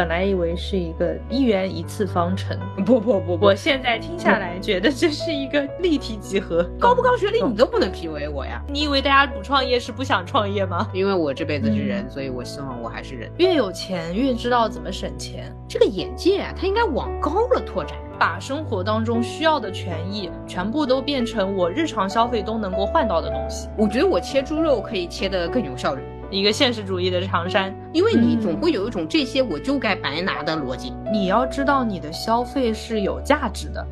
[0.00, 6.64] 本来以为是一个一元一次方程，不不不不，我现在听下来觉得这是一个立体几何。
[6.78, 8.64] 高不高学历你都不能 PUA 我呀！
[8.66, 10.88] 你以为大家不创业是不想创业吗？
[10.94, 13.30] 因为我这辈子是人，所以我希望我还是人。
[13.36, 23.68] 越有钱越知道怎么省钱，这个眼界啊，它应该往高了拓展，把生活当中需要的权益全部都变成我日常消费都能够换到的东西。
[23.76, 26.02] 我觉得我切猪肉可以切得更有效率。
[26.32, 30.92] 一个现实主义的长衫，因为你总会有一种这些我就该白拿的逻辑。
[31.12, 33.84] 你要知道你的消费是有价值的。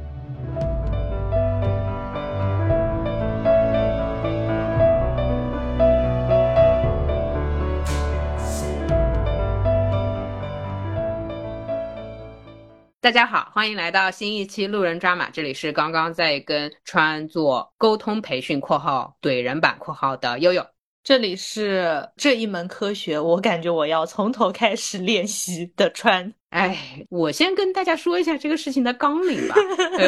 [13.01, 20.65] 大家好，欢迎来到新一期路人抓马，这里是刚刚在跟川做沟通培训（括号怼人版括号）的悠悠。
[21.09, 26.31] 这里是这一门科学，我感觉我要从头开始练习的穿。
[26.51, 29.55] 哎，我先跟大家说一下这个事情的纲领吧。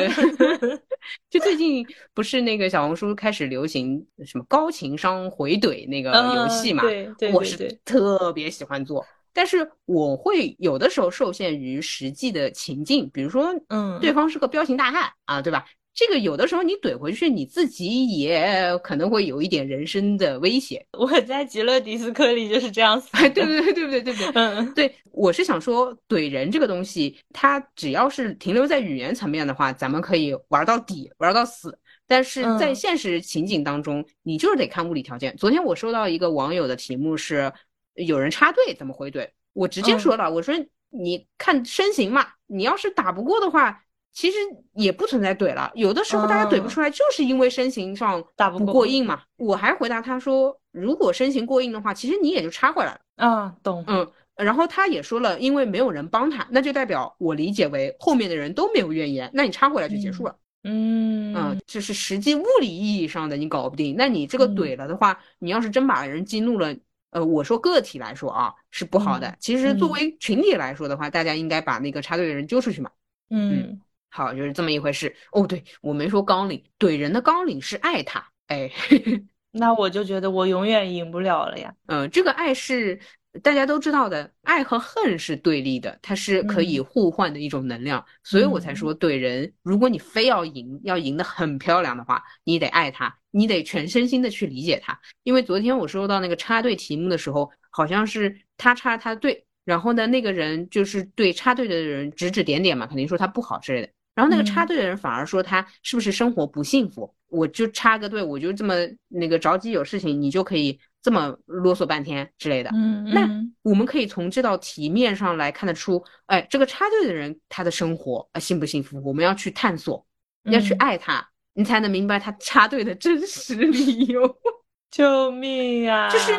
[1.30, 6.82] 就最近不是那个小红书开始流行什么高情商回怼那个游戏嘛？
[6.82, 15.64] 对对，我是特别喜欢做，但是我会有的时候受限于实际的情境，比如说，嗯，对方是个彪形大汉啊，对吧？
[15.92, 20.86] 这个有的时候你怼回去，你自己也可能会有一点人身的威胁。
[20.96, 23.10] 我在极乐迪斯科里就是这样死。
[23.12, 31.76] 对对对对对对对，嗯，对，我是想说怼人这个东西，它只要是停留在语言层面的话，咱们可以玩到底，玩到死。
[32.06, 35.36] 但是在现实情景当中，你就是得看物理条件。
[35.36, 37.52] 昨天我收到一个网友的题目是，
[37.94, 39.28] 有人插队怎么回怼？
[39.52, 40.54] 我直接说了，我说
[40.88, 43.82] 你看身形嘛，你要是打不过的话。
[44.12, 44.36] 其实
[44.74, 49.22] 也不存在怼了，有的时候大家怼不出来，就是因为身形上打不过硬嘛。
[49.36, 53.00] 我还回答他说，如果身形过硬的话，其实你也就插回来了。
[53.16, 53.84] 啊，懂。
[53.86, 60.36] 嗯，然后他也说了，因为没有人帮他，那就代表我理解为后面的人都没有怨言，那你插回来就结束了。
[60.64, 66.74] 嗯嗯，就是实际物理意义上的你搞不定，那你这个怼了的话，你要是真把人激怒了，
[67.10, 69.34] 呃，我说个体来说啊是不好的。
[69.38, 72.90] 其实作为群体来说的话，大家应该把那个插队的人揪出去嘛。
[73.30, 73.80] 嗯。
[74.10, 75.46] 好，就是这么一回事哦。
[75.46, 78.24] 对我没说纲领，怼人的纲领是爱他。
[78.48, 78.70] 哎，
[79.52, 81.72] 那我就觉得我永远赢不了了呀。
[81.86, 82.98] 嗯，这个爱是
[83.42, 88.04] 大家都知道的，爱和恨是对立的，它是可以互换的一种能量。
[88.24, 94.98] 所以我才说怼人，如果你非要赢，要赢得很漂亮的话，你得爱他，你得全身心的去理解他。
[95.22, 103.88] 因为昨天我收到那个插队题目的时候，好像是他插他队，然后呢，那个人就是对插队的人指指点点嘛，肯定说他不好之类的。
[104.20, 107.10] 然后那个插队的人反而说他是不是生活不幸福？
[107.28, 108.74] 我就插个队，我就这么
[109.08, 112.68] 那个着急有事情，你就可以这么啰嗦半天之类的。
[112.74, 113.26] 嗯，那
[113.62, 119.00] 我们可以从这道题面上来看得出，哎，这个插队的人他的生活啊幸不幸福？
[119.02, 120.06] 我们要去探索，
[120.50, 124.36] 要去爱他，你才能明白他插队的真实理由。
[124.92, 126.10] 救命啊！
[126.10, 126.32] 就是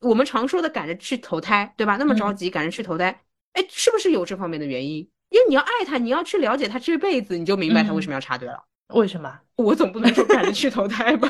[0.00, 1.96] 我们常说的赶着去投胎，对吧？
[1.96, 3.18] 那么着急赶着去投胎，
[3.52, 5.08] 哎，是不是有这方面的原因？
[5.34, 8.62] 因为你要爱他，你要去了解他这辈子，你就明白他为什么要插队了。
[8.94, 9.36] 为什么？
[9.56, 11.28] 我总不能说赶着去投胎吧？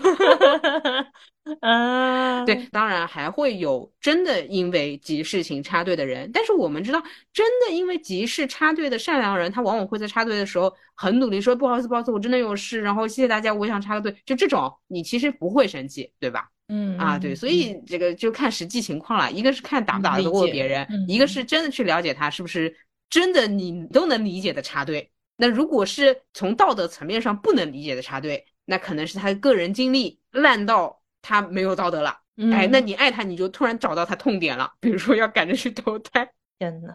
[1.61, 16.47] 啊，对，当然还会有真的因为急事情插队的人，但是我们知道，真的因为急事插队的善良人，他往往会在插队的时候很努力，说不好意思，不好意思，我真的有事，然后谢谢大家，我想插个队，就这种，你其实不会生气，对吧？
[16.69, 22.75] 嗯啊，对，所以这个就看实际情况了，一个是看打不打得过别人，一个是真的去了解他是不是。
[23.15, 32.19] 真的你都能理解的插队，那如果是从道德层面上不能理解的插队，那可能是他个人经历烂到他没有道德了。
[32.53, 36.93] 哎，那你爱他，你就突然找到他痛点了，比如说要赶着去投胎，天呐，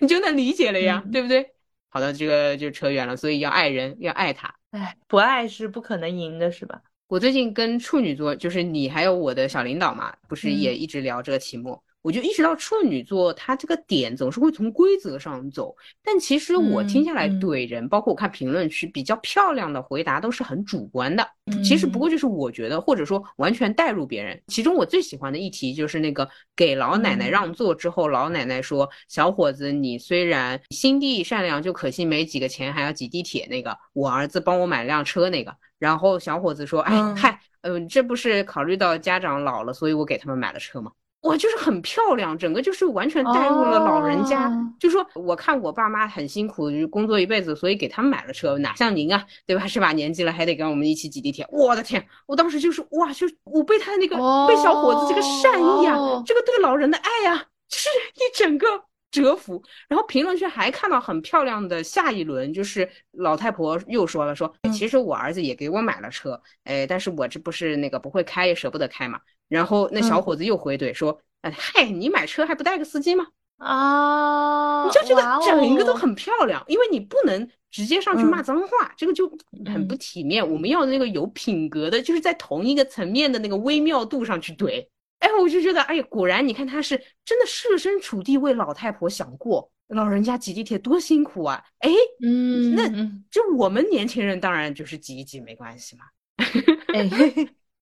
[0.00, 1.54] 你就能理解了呀，对不对？
[1.90, 4.52] 好的，这个就扯远了，所以要爱人，要爱他。
[4.72, 6.82] 哎，不爱是不可能赢的，是吧？
[7.06, 11.80] 我最近跟处女座，就是你还有我的小领导嘛，不是也一直聊这个题目。
[12.02, 21.26] 我就意识到处女座他这个点总是会从规则上走，但其实我听下来怼人，包括我看评论区比较漂亮的回答都是很主观的。
[21.64, 24.40] 其实不过就是我觉得，或者说完全带入别人。
[24.48, 44.50] 其中我最喜欢的一题就是那个给老奶奶让座之后，老奶奶说：“小伙子，你虽然心地善良，就可惜没几个钱还要挤地铁。”那个我儿子帮我买辆车那个，然后小伙子说：“哎嗨，嗯，这不是考虑到家长老了，所以我给他们买了车吗？”哇，就是很漂亮，整个就是完全带入了老人家。
[44.78, 49.64] 就说我看我爸妈很辛苦，就工作一辈子，所以给他们买了车，哪像您啊，对吧？
[49.66, 51.46] 是把年纪了还得跟我们一起挤地铁。
[51.50, 54.16] 我的天，我当时就是哇，就我被他那个
[54.48, 55.96] 被小伙子这个善意啊，
[56.26, 57.36] 这个对老人的爱啊，
[57.68, 58.66] 就是 一整个
[59.12, 59.62] 折服。
[59.88, 69.20] 然后评论区还看到很漂亮的下一轮，就是老太婆又说了说，其实我儿子也给我买了车，哎，但是我这不是那个不会开也舍不得开嘛。
[69.52, 73.26] 然后那小伙子又回怼说，哎嗨，你买车还不带个司机吗？
[73.58, 79.30] 啊，你就觉得整一个都很漂亮，因为你不能直接上去骂脏话，这个就
[79.66, 80.50] 很不体面。
[80.50, 84.84] 我们要那个有品格的，就是在同一个层面的那个微妙度上去怼。
[85.18, 91.62] 哎，我就觉得，哎呀，果然你看他是真的设身处地为老太婆想过，老人家挤地铁多辛苦啊。
[91.78, 91.90] 哎，
[92.24, 92.88] 嗯，那
[93.30, 96.04] 就我们年轻人当然就是挤一挤没关系嘛。
[96.94, 97.08] 哎，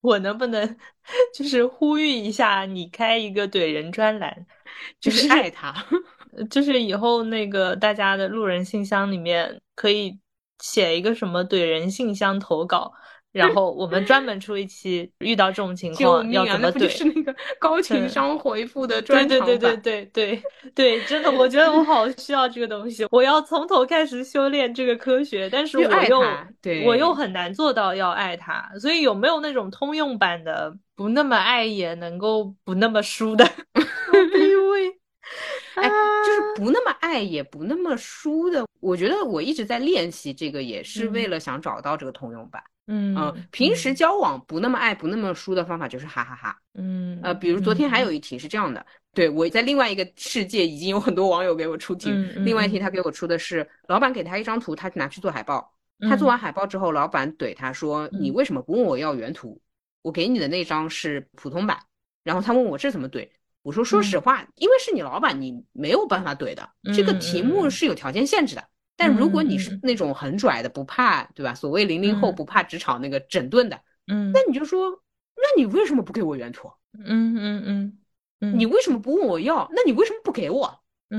[0.00, 0.76] 我能不能
[1.34, 4.46] 就是呼吁一下，你开一个怼人专栏？
[5.00, 5.74] 就是爱他，
[6.50, 10.18] 就是以后那个大家的路人信箱里面可以
[10.60, 12.92] 写一个什么怼人信箱投稿，
[13.32, 16.88] 然后我们专门出一期，遇到这种情况要怎么怼？
[16.88, 20.42] 是那个高情商回复的专场对对对对对
[20.72, 26.20] 对对，真的，我觉得我好需要这个东西，我要从头开始修炼这个科学，但是我又
[26.84, 33.44] 我又很难做到要爱他，所以有没有那种通用版的，不那么爱也能够不那么输的？
[35.76, 38.66] 哎，就是不那么爱，也不那么输的。
[38.80, 42.60] 我觉得我一直在练习这个，也是为了想找到这个通用版。
[42.62, 46.58] 嗯嗯，平时交往不那么爱，不那么输的方法就是哈哈哈。
[46.74, 48.84] 嗯呃，比如昨天还有一题是这样的，
[49.14, 59.60] 对我在另外一个世界已经有很多网友给我出题，另外一题他给我出的是，老板给他一张图，他拿去做海报，他做完海报之后，老板怼他说，你为什么不问我要原图？
[60.02, 61.78] 我给你的那张是普通版，
[62.24, 63.28] 然后他问我这怎么怼？
[63.62, 66.66] 我说说实话，因为是你老板，你没有办法怼的。
[66.94, 68.64] 这个题目是有条件限制的。
[69.00, 71.54] 但如果你是那种很拽的，不怕，对吧？
[71.54, 74.90] 所谓零零后不怕职场那个整顿的，嗯，那你就说，
[75.36, 76.70] 那你为什么不给我原图？
[77.02, 77.98] 嗯嗯
[78.40, 79.66] 嗯，你为什么不问我要？
[79.72, 80.66] 那你为什么不给我？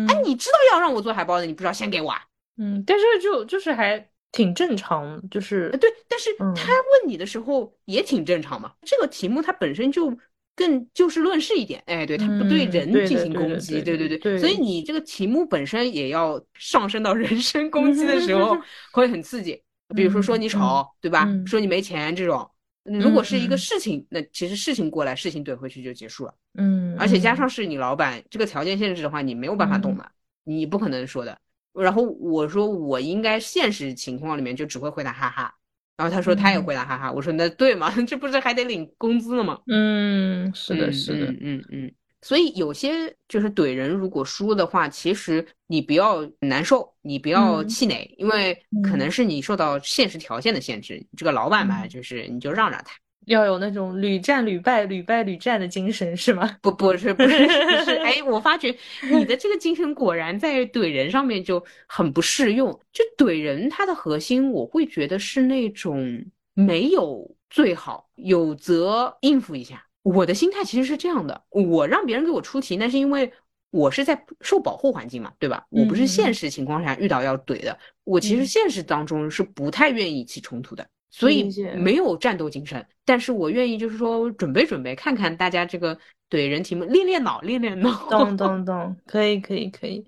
[0.08, 2.14] 哎，你知道要让我做海报的，你不知道先给我？
[2.58, 8.74] 嗯，但是就就是还挺正常，就是对，但是他问你的时候也挺正常嘛。
[8.84, 10.16] 这个题目它本身就。
[10.62, 18.56] 更就事论事一点，哎，对他不对人进行攻击，对对对，所以你这个题目本身也要上升到 人身攻击的时候
[18.94, 19.60] 会很刺激，
[19.96, 21.28] 比如说说你丑，对吧？
[21.48, 22.48] 说你没钱这种，
[22.84, 30.12] 如果是一个事情，那其实事情过来，事情怼回去就结束了，嗯，而且加上是你老板这个条件限制的话，你没有办法动的，
[30.44, 31.38] 你不可能说的。
[31.74, 35.56] 然后我说我应该现实情况里面就只会回答哈哈。
[36.02, 37.94] 然后他说他也回答哈哈，我说那对嘛？
[38.08, 39.60] 这不是还得领工资了吗？
[39.68, 41.92] 嗯，是的，是的，嗯嗯。
[42.24, 51.06] 所以有些就是怼人，如果输的话，其实你不要难受，你不要气馁，因为可能是你受到现实条件的限制。
[51.16, 52.96] 这个老板嘛，就是你就让让他。
[53.28, 56.58] 要有那种屡战屡败、屡败屡战的精神，是吗？
[56.62, 57.96] 不，不是，不是，不是。
[58.04, 58.76] 哎，我发觉
[59.12, 62.72] 你的这个精神果然在怼人上面就很不适用。
[62.92, 69.86] 就怼人，它的核心我会觉得是那种没有最好，有则应付一下。
[70.04, 73.32] 我的心态其实是这样的，我让别人给我出题，那是因为
[73.70, 75.64] 我是在受保护环境嘛，对吧？
[75.70, 80.86] 我不是现实情况下遇到要怼的，我其实现实当中是不太愿意起冲突的。
[81.12, 85.96] 所以没有战斗精神，但是我愿意就是说准备准备，看看大家这个
[86.30, 87.92] 怼人题目，练练脑，练练脑。
[88.10, 90.04] 懂懂懂，可以可以可以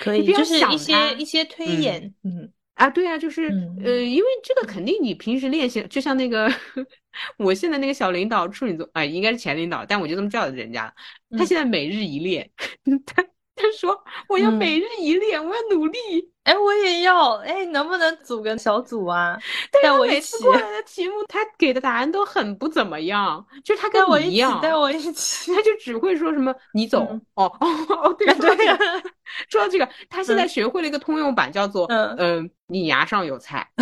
[0.00, 3.48] 可以，就是一些一些推演，嗯啊，对啊，就是
[3.84, 6.50] 呃，因为这个肯定你平时练习，就像那个
[7.36, 10.94] 我现在那个小领导处女座，哎，应该是前领导，但我就这么叫人家，
[11.36, 12.50] 他现在每日一练，
[13.04, 13.24] 他。
[13.56, 13.96] 他说
[14.28, 15.98] ：“我要每日一练，我要努力。
[16.44, 17.36] 哎，我也要。
[17.38, 19.36] 哎，能不能组个小组啊？
[19.82, 20.42] 带我一起。
[20.42, 27.00] 过来的题目，他给的答案都很不怎么样，就他跟我一样，带我一起，他就只会说什么你走
[27.34, 28.66] 哦哦哦，对对对。
[29.48, 33.68] 说到这个，他现在学会了一个通用版，叫做嗯，你牙上有菜。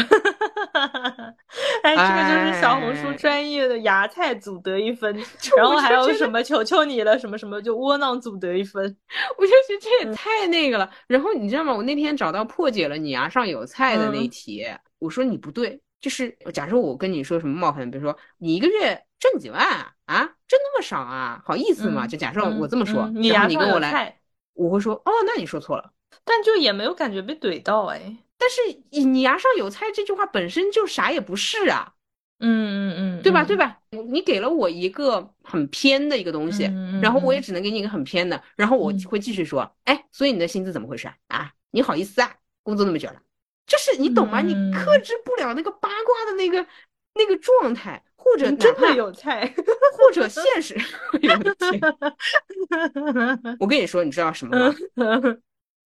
[1.83, 5.15] 哎，这个就是小红书专业的芽菜组得一分，
[5.57, 8.85] 然后还有什么求求你了，什么什么就窝囊组得一分。
[9.37, 10.91] 我就觉得这也太那个了。
[11.07, 11.73] 然后你知道吗？
[11.73, 14.67] 我那天找到破解了你牙上有菜的那一题，
[14.99, 19.61] 我说你不对，就是假设我跟你说什么冒犯，比如说你一个月挣几万
[20.07, 20.31] 啊？
[20.49, 21.43] 挣那么少啊？
[21.45, 22.07] 好意思吗？
[22.07, 24.19] 就假设我这么说，然后你跟我来，
[24.55, 25.93] 我会说哦，那你说错了，
[26.25, 28.17] 但就也没有感觉被怼到哎。
[28.39, 31.93] 但是你牙上有菜这句话本身就啥也不是啊，
[32.41, 33.79] 嗯嗯嗯，对吧对吧？
[33.91, 36.65] 你给了我一个很偏的一个东西，
[37.01, 41.53] 然后我也只能给你一个很偏的，然后我会继续说，哎，所以你的薪资怎么回事啊？
[41.71, 42.35] 你好意思啊？
[42.65, 43.21] 工作那么久了，
[43.67, 44.41] 就是你懂吗？
[44.41, 46.67] 你克制不了那个八卦的那个
[47.15, 49.53] 那个状态，或者真的有菜，
[49.93, 50.79] 或者现实。
[53.59, 54.75] 我跟你说，你知道什么吗？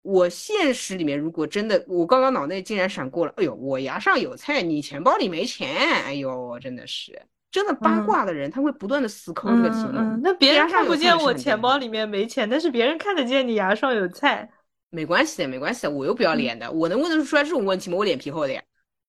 [0.03, 7.19] 我现实里面如果真的，我刚刚脑内竟然闪过了，哎呦，我牙上有菜，你钱包里没钱，哎呦，真的是。
[7.49, 9.93] 真的八卦的人，他会不断的死抠这个题目。
[10.21, 14.47] 那别人看不见我钱包里面没钱，但是别人看得见你牙上有菜，
[14.89, 17.97] 没关系的，没关系的，我又不要脸的，我能问得出来这种问题吗？
[17.97, 18.61] 我脸皮厚的呀。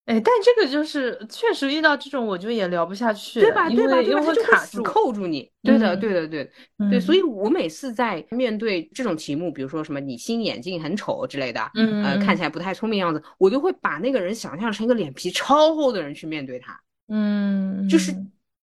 [0.09, 3.69] 哎，但这个就是确实遇到这种，我就也聊不下去，对吧？
[3.69, 4.01] 对吧？
[4.01, 5.51] 因为会卡住，扣住你。
[5.63, 6.51] 对的，对的，对，
[6.91, 6.99] 对。
[6.99, 16.81] 所以我每次在面对这种题目，比如说什么你新眼镜很丑之类的，嗯，呃，看起来不太聪明样子，我就会把那个人想象成一个脸皮超厚的人去面对他。
[17.09, 18.15] 嗯，就是。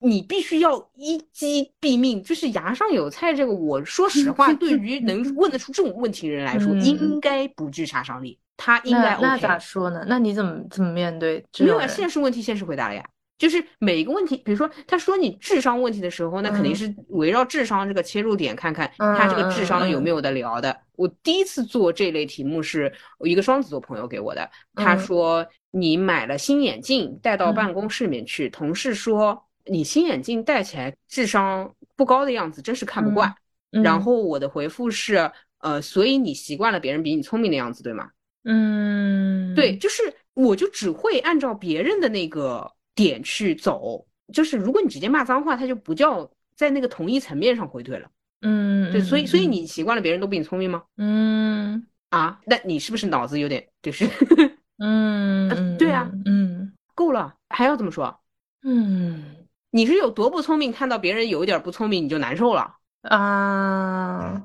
[0.01, 3.51] 你必须要一击毙命，就是牙上有菜这个。
[3.51, 8.39] 我说实话， 对于能问得出这种问题的人来说，应该不具杀伤力。
[8.57, 9.23] 他应该 OK。
[9.23, 10.05] 那咋说呢？
[10.07, 11.45] 那你怎么怎么面对？
[11.59, 13.05] 没有啊，现实问题现实回答了呀。
[13.37, 20.77] 就是每一个问题，比如说他说你智商问题的时候，那肯定是围绕智商这个切入点，看看他这个智商有没有的聊的。
[20.97, 22.93] 我第一次做这类题目是
[23.25, 29.45] 一个双子座朋友给我的，他说你买了新眼镜带到办公室里面去，同事说。
[29.67, 33.35] 你新眼镜戴起来智商不高的样子，真是看不惯。
[33.71, 35.31] 然后我的回复是，
[35.61, 38.11] 呃，所以你习惯了别人比你聪明的样子，对吗？
[38.45, 40.03] 嗯，对，就是
[40.35, 44.07] 我就只会按照别人的那个点去走。
[44.33, 48.09] 就是如果你直接骂脏话，他就不叫在那个同一层面上回怼了。
[48.43, 50.83] 嗯，对，所以所以你习惯了别人都比你聪明吗？
[50.97, 54.09] 嗯，啊，那你是不是脑子有点就是？
[54.79, 58.21] 嗯，对啊，嗯，够了，还要怎么说？
[58.63, 59.37] 嗯。
[59.71, 60.71] 你是有多不聪明？
[60.71, 64.41] 看到别人有一点不聪明，你就难受了啊！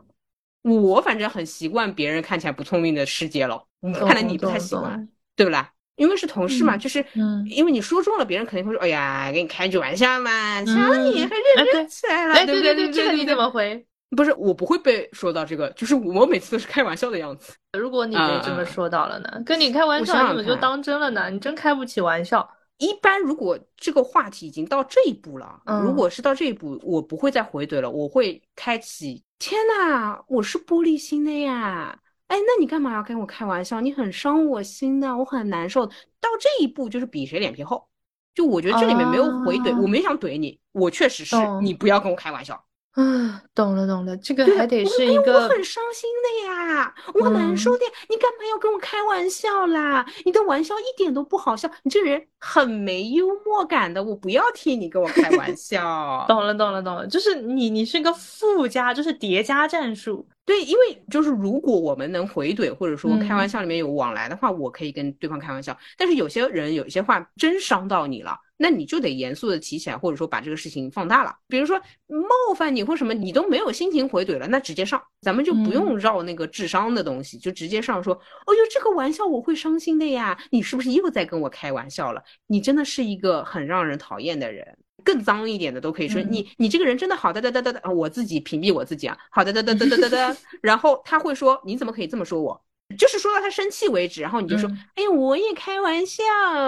[0.63, 3.63] 我反正很习惯别人看起来不聪明的世界了。
[3.93, 5.71] 看来你不太习惯，对不啦？
[5.95, 7.05] 因为是同事嘛，就是
[7.49, 13.85] 因为你说中了，别人肯定会说：“哎呀，给你开句玩笑嘛，瞧你还认真起来了。”对对对，这个你怎么回？
[14.15, 17.53] 不是，我不会被说到这个，就是我每次都是开玩笑的样子。
[17.77, 19.43] 如果你被这么说到了呢？
[19.45, 21.29] 跟你开玩笑，你怎么就当真了呢？
[21.29, 22.49] 你真开不起玩笑。
[22.79, 29.21] 一般如果这个话题已经到这一步了，如果是到这一步，我不会再回怼了，我会开启。
[29.39, 31.98] 天呐，我是玻璃心的呀！
[32.27, 33.79] 哎，那你干嘛要跟我开玩笑？
[33.79, 35.86] 你很伤我心的，我很难受。
[35.86, 37.88] 到这一步就是比谁脸皮厚。
[38.36, 42.63] 就我觉得这里面没有回怼，我没想怼你，我确实是你不要跟我开玩笑。
[42.93, 45.34] 啊，懂了懂了，这个还得是一个。
[45.34, 47.86] 我很伤心的呀，我很难受的。
[48.10, 50.05] 你干嘛要跟我开玩笑啦？
[50.25, 54.03] 你的玩笑一点都不好笑，你这人很没幽默感的。
[54.03, 56.25] 我不要听你跟我开玩笑。
[56.27, 60.27] 懂了懂了懂了，就是你你是个附加，就是叠加战术。
[60.50, 65.77] 对，因为就是如果我们能回怼或者说开玩笑里面有往来的话，我可以跟对方开玩笑。
[65.96, 68.36] 但是有些人有一些话真伤到你了。
[68.58, 71.32] 那你就得严肃的提起来，或者说把这个事情放大了。
[71.48, 78.15] 比如说冒犯你或什么，你都没有心情回怼了，那直接上，咱们就不用绕那个智商的东西，就直接上说。
[78.15, 82.24] 哦呦，这个玩笑我会伤心的呀，你是不是又在跟我开玩笑了？
[82.48, 84.75] 你真的是一个很让人讨厌的人。
[85.03, 90.38] 更脏一点的都可以说你，你这个人真的好哒哒哒哒哒，我自己屏蔽我自己啊，好的哒哒哒哒哒哒。
[90.62, 92.62] 然后他会说你怎么可以这么说我？
[92.98, 96.24] 就是说到他生气为止，然后你就说，哎呀，我也开玩笑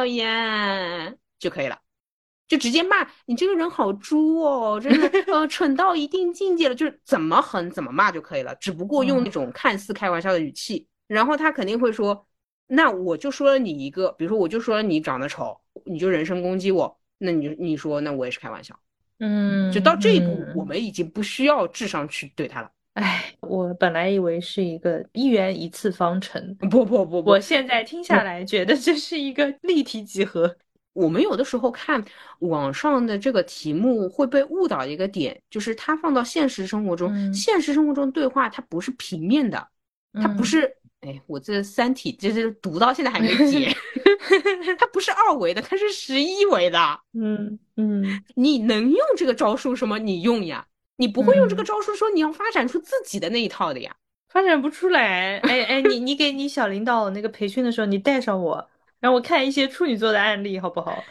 [0.06, 1.12] 呀。
[1.40, 1.76] 就可以了，
[2.48, 12.28] 就直接骂你这个人好猪哦，真的呃蠢到一定境界了，就是怎么狠怎么骂就可以了，只不过用那种看似开玩笑的语气，然后他肯定会说，
[12.68, 18.78] 那我就说了你一个，比如说我就说了你长得丑，你就人身攻击我，那你你说那我也是开玩笑，
[19.20, 22.72] 嗯，就到这一步，我们已经不需要智商去对他了。
[22.96, 30.54] 哎，我本来以为是一个一元一次方程，不不不不，我现在听下来觉得这是一个立体几何。
[30.94, 32.04] 我们有的时候看
[32.40, 39.66] 网上的这个题目会被误导一个点，就是它放到现实生活中，现实生活中对话它不是平面的，
[40.16, 43.74] 它不是，哎，我这《三体》就是读到现在还没 解，
[44.80, 46.80] 它不是二维的，它是十一维的。
[47.14, 49.98] 嗯嗯，你能用这个招数什么？
[50.00, 50.66] 你用呀，
[50.98, 53.96] 你不会用这个招数，说你要发展出自己的那一套的呀，
[54.30, 55.38] 发展不出来。
[55.40, 58.70] 哎哎，你 你给你小领导那个培训的时候，你带上我。
[59.00, 61.04] 让我看一些处女座的案例，好不好？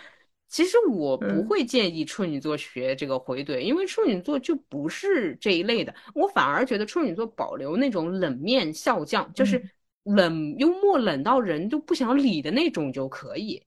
[0.49, 5.93] 其实我不会建议处女座学这个回怼，因为处女座就不是这一类的。
[6.15, 9.61] 我反而觉得处女座保留那种冷面笑匠，就是
[10.04, 13.62] 冷幽默冷到人都不想理的那种就可以。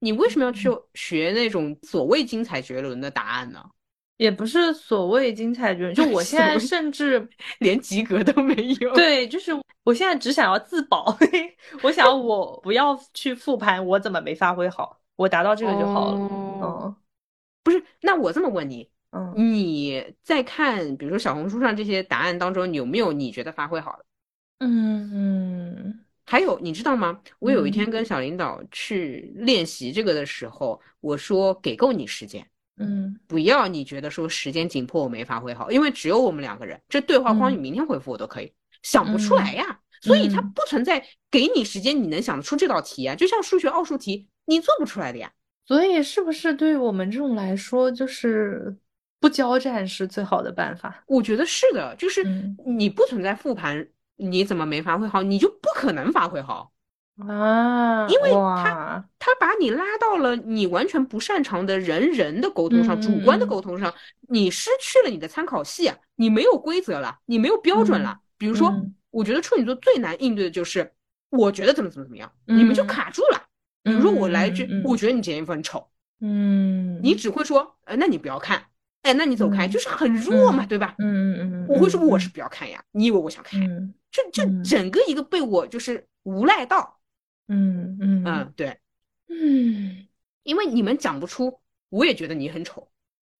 [0.00, 3.64] 你为什么要去学那种所谓精彩绝伦的答案呢？
[4.16, 7.28] 也不是所谓精彩绝伦，就我现在甚至
[7.60, 8.92] 连及格都没有。
[8.94, 9.52] 对，就是
[9.84, 11.16] 我现在只想要自保，
[11.82, 16.18] 我想我不要去复盘我怎么没发挥好，我达到这个就好了。
[16.20, 16.96] 嗯，
[17.62, 24.04] 不是，那我这么问你，嗯，你在看，比如说小红书上这些答案当中，有没有你觉得发挥好的？
[24.58, 26.00] 嗯嗯。
[26.30, 27.18] 还有你知道吗？
[27.38, 32.46] 我有一天跟小领导去练习这个的时候，我说给够你时间，
[32.76, 45.32] 嗯，不要你觉得说时间紧迫我没发挥好，因为只有我们两个人，这对话框你明天回复我都可以，想不出来呀，所以它不存在给你时间你能想得出这道题啊，就像数学奥数题你做不出来的呀。
[45.66, 48.76] 所以是不是对于我们这种来说，就是
[49.18, 51.02] 不交战是最好的办法？
[51.06, 52.22] 我觉得是的，就是
[52.66, 53.88] 你不存在复盘。
[54.18, 55.22] 你怎么没发挥好？
[55.22, 56.72] 你就不可能发挥好
[57.26, 58.06] 啊！
[58.08, 63.92] 因为他他把你拉到了你完全不擅长的人人的沟通上，主观的沟通上，
[64.28, 65.96] 你失去了你的参考系啊！
[66.16, 68.20] 你没有规则了，你没有标准了。
[68.36, 68.72] 比如说，
[69.10, 70.92] 我觉得处女座最难应对的就是，
[71.30, 73.42] 我觉得怎么怎么怎么样，你们就卡住了。
[73.82, 75.88] 比如说我来一句，我觉得你这件衣服很丑，
[76.20, 78.62] 嗯，你只会说，呃，那你不要看。
[79.02, 80.94] 哎，那你走开，就是很弱嘛，对吧？
[80.98, 83.60] 嗯嗯嗯，我会说我是不要看呀，你以为我想看？
[84.10, 87.00] 就就整个一个被我就是无赖到，
[87.48, 88.24] 嗯嗯。
[88.24, 88.78] 嗯，对，
[89.28, 90.06] 嗯，
[90.42, 91.60] 因为你们讲不出，
[91.90, 92.90] 我也觉得你很丑，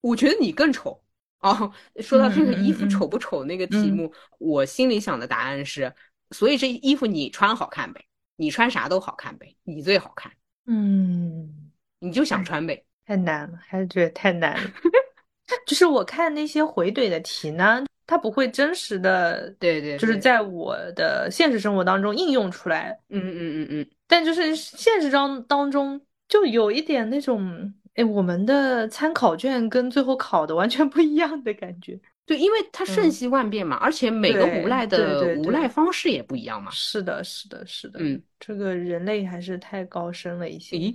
[0.01, 1.03] 我觉得你更丑。
[1.41, 1.73] 哦。
[2.01, 3.91] 说到这个衣服丑不丑那个题。
[3.91, 5.93] 目，我心里想的答案是，
[6.31, 8.05] 所以这衣服你穿好看呗，
[8.37, 10.31] 你穿啥都好看呗，你最好看，
[10.67, 14.71] 嗯，你就想穿呗，太难了，还是觉得太难了。
[15.67, 22.99] 就是我看那些回怼的题呢，它不会真实的，对对，就是在我的现实生活当中应用出来。
[23.11, 23.87] 嗯嗯嗯嗯。
[24.07, 32.01] 但就是现实当当中，就有一点那种，哎，我们的参考卷跟最后考的完全不一样的感觉。
[32.25, 36.71] 对，因为它瞬息万变嘛，而且每个无赖的无赖方式也不一样嘛。
[36.71, 38.01] 是的，是的，是的。
[38.03, 40.77] 嗯，这个人类还是太高深了一些。
[40.79, 40.95] 咦，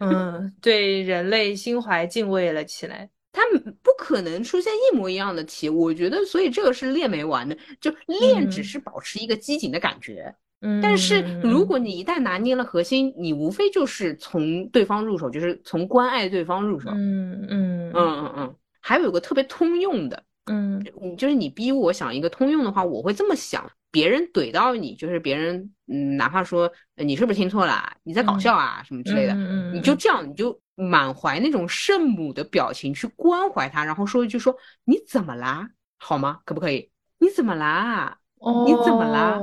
[0.00, 3.08] 嗯，对人类心怀敬畏了起来。
[3.34, 3.42] 它
[3.82, 7.54] 不可能出现一模一样的题，我觉得，所以这个是练没完的。
[7.80, 16.88] 就练只是保持一个机警的感觉，嗯，但是如果你一旦拿捏了核心，你无非就是从对方入手，就是从关爱对方入手。
[16.94, 18.54] 嗯嗯嗯嗯嗯。
[18.80, 20.84] 还有个特别通用的，嗯，
[21.16, 29.34] 就是你逼我想一个通用的话，我会这么想：别人怼到你，就是别人，嗯，哪怕说你是不是听错了，你在搞笑啊什么之类的，
[29.72, 30.58] 你就这样，你就。
[30.76, 34.52] 满怀那种圣母的表情去关怀他，然后说一句说
[34.82, 35.70] 你怎么啦？
[36.00, 36.40] 好吗？
[36.44, 36.90] 可不可以？
[37.20, 38.18] 你怎么啦？
[38.40, 39.38] 哦，你怎么啦？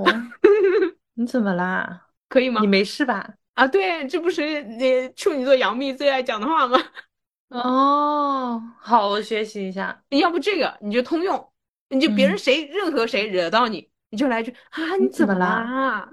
[1.15, 2.07] 你怎么啦？
[2.27, 2.59] 可以吗？
[2.59, 3.35] 你没事吧？
[3.53, 6.77] 啊，对，这不是那处女座杨幂最爱讲的话吗？
[7.51, 10.01] 哦，好，我学习一下。
[10.09, 11.51] 要不这个你就通用，
[11.89, 16.09] 你就别人谁任何谁惹到你，你就来一句啊，你怎么啦？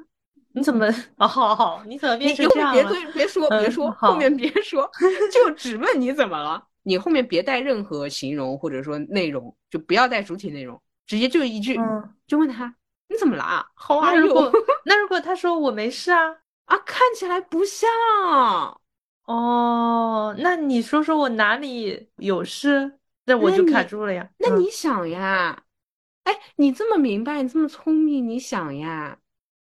[0.53, 0.87] 你怎么？
[1.19, 2.83] 哦，好好，你怎么变成这样了？
[2.91, 4.91] 别别别说，别说，后面别说，
[5.33, 6.65] 就只问你怎么了。
[6.83, 11.79] 你后面别带任何形容或者说内容，就不要带主体内容，直接就一句，
[12.27, 12.75] 就问他
[13.09, 13.65] 你怎么了？
[13.75, 14.11] 好啊。
[14.13, 14.51] 那如果
[14.85, 17.89] 那如果他说我没事啊啊，看起来不像
[19.29, 20.35] 哦。
[20.39, 22.99] 那你说说我哪里有事？
[23.27, 24.29] 那我就卡住了呀。
[24.39, 25.65] 那你想呀？
[26.25, 29.19] 哎，你这么明白，你这么聪明，你想呀？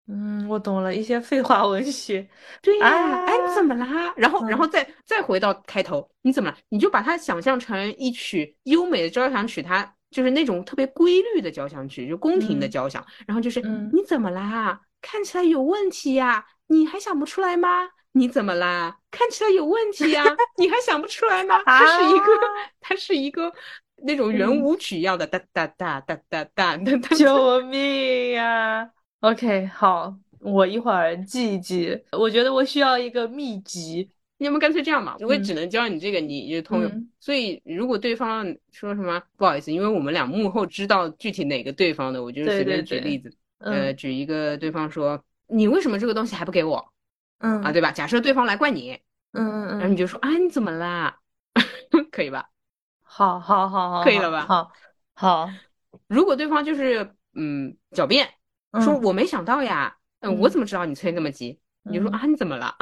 [0.07, 2.27] 嗯，我懂了一些废话文学。
[2.61, 4.13] 对呀，哎，你怎么啦？
[4.17, 6.57] 然后，然后再再回到开头，你怎么了？
[6.69, 13.03] 你就把它想象成一曲优美的交响曲，它就是那种特别规律的交响曲，就宫廷的交响。
[13.25, 13.61] 然后就是
[13.93, 14.81] 你怎么啦？
[15.01, 16.45] 看起来有问题呀？
[16.67, 17.89] 你还想不出来吗？
[18.13, 18.97] 你怎么啦？
[19.11, 20.23] 看起来有问题啊！
[20.57, 21.61] 你还想不出来吗？
[21.65, 22.25] 它是一个，
[22.79, 23.51] 它是一个
[24.03, 26.77] 那种圆舞曲一样的哒哒哒哒哒哒哒。
[27.15, 28.89] 救命呀
[29.21, 31.99] ！OK，好，我一会儿记一记。
[32.11, 34.09] 我觉得我需要一个秘籍。
[34.37, 37.07] 你们干脆这样吧，我也只能教你这个，你就通用。
[37.19, 43.33] 所以，如果对方说什么，不好意思，因为我们俩幕后知道具体哪个对方的，我就是随便举例子。
[43.59, 46.85] 呃，举一个对方说：“你为什么这个东西还不给我？”
[47.43, 47.91] 嗯啊，对吧？
[47.91, 48.99] 假设对方来怪你，
[49.33, 51.19] 嗯嗯嗯，然后你就说啊，你怎么啦？
[52.11, 52.49] 可以吧？
[53.03, 54.45] 好，好，好，好，可以了吧？
[54.47, 54.71] 好，
[55.13, 55.49] 好。
[56.07, 58.27] 如果对方就是嗯狡辩。
[58.81, 61.59] 说我没想到呀，嗯，我怎么知道你催那么急？
[61.83, 62.75] 你就说啊，你怎么了？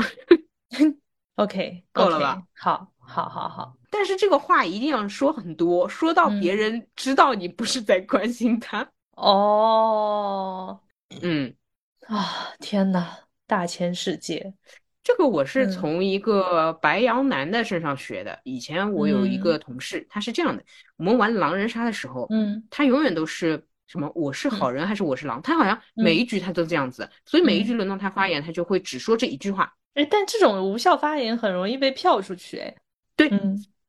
[1.35, 2.41] OK， 够了吧？
[2.55, 3.75] 好，好，好，好。
[3.89, 8.89] 但是这个话一定要说很多，说到别人知道你不是在关心他。
[9.17, 10.79] 哦，
[11.21, 11.53] 嗯，
[12.07, 13.05] 啊，天呐，
[13.51, 14.53] 大千世界，
[15.03, 18.39] 这个我是从一个白羊男的身上学的。
[18.45, 20.63] 以前我有一个同事，他是这样的：
[20.95, 23.61] 我们玩狼人杀的时候，嗯，他永远都是。
[23.87, 24.09] 什么？
[24.15, 25.41] 我是好人还是我是狼？
[25.41, 29.69] 他好像每一局他都这样子，所以每一局轮到他发言，他就会只说这一句话。
[29.95, 32.57] 哎，但这种无效发言很容易被票出去。
[32.59, 32.73] 哎，
[33.17, 33.29] 对，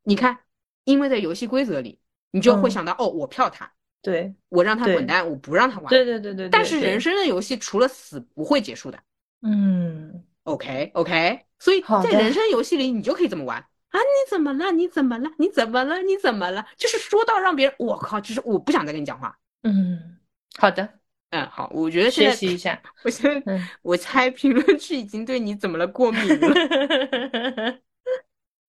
[0.03, 0.37] 你看，
[0.83, 2.01] 因为在游戏规则里，
[2.33, 3.71] 你就会想到哦，我票他，
[4.03, 5.89] 对，我让他滚蛋，我不让他玩。
[5.89, 6.49] 对对对对。
[6.49, 8.99] 但是人生的游戏除了死不会结束的。
[9.43, 11.41] 嗯，OK OK。
[11.59, 13.99] 所以在人生游戏里，你就可以这么玩啊！
[13.99, 14.73] 你怎么了？
[14.73, 15.31] 你怎么了？
[15.39, 16.03] 你怎么了？
[16.03, 16.67] 你怎么了？
[16.77, 19.39] 就是说到让别人，我靠，就是我不想再跟你讲话。
[19.63, 20.19] 嗯，
[20.57, 20.89] 好的，
[21.31, 22.83] 嗯，好，我觉得学习一下。
[23.05, 27.79] 我现在我猜评论区已经对你怎么了过敏了。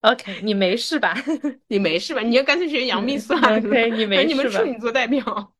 [0.01, 1.15] OK，你没事吧？
[1.67, 2.21] 你没事吧？
[2.21, 3.57] 你要干脆学杨幂算了。
[3.57, 4.27] OK，你 没事吧？
[4.27, 5.53] 你们处女座代表，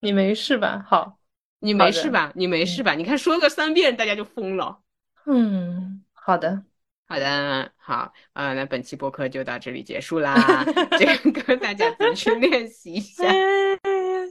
[0.00, 0.84] 你没事吧？
[0.88, 1.19] 好，
[1.60, 2.32] 你没事吧？
[2.34, 2.94] 你没事吧？
[2.94, 4.80] 你看说个三遍，大家就疯了。
[5.26, 6.64] 嗯，好的。
[7.06, 10.64] 好的，好，呃，那本期播客就到这里结束啦。
[10.96, 13.24] 这个大家自己去练习一下。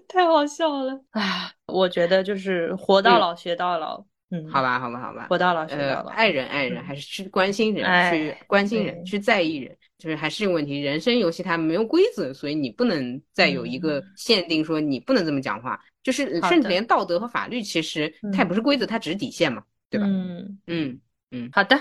[0.08, 4.00] 太好笑了，啊，我觉得就是活到老学到老。
[4.00, 4.06] 嗯，
[4.52, 6.10] 好吧，好吧，好吧，活到老学到老。
[6.10, 10.80] 爱人，爱人，还是去关心人，去关心人，去在意人，就是还是这个问题。
[10.80, 15.80] 人生游戏它没有规则，所以你不能再有一个限定，说你不能这么讲话。
[16.02, 20.08] 就是甚至连道德和法律，其实它也不是规则，它只是底线嘛，对吧？
[20.08, 21.00] 嗯嗯
[21.32, 21.78] 嗯，好的。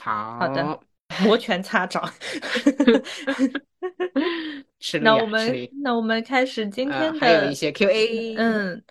[0.00, 0.80] 好好的，
[1.24, 2.02] 摩拳擦掌。
[4.80, 8.34] 是那我们那我们开始今天的，还有一些 Q A。
[8.36, 8.82] 嗯，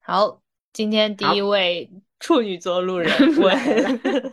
[0.00, 0.42] 好，
[0.72, 1.88] 今天第一位
[2.22, 4.00] 处女座路人 问。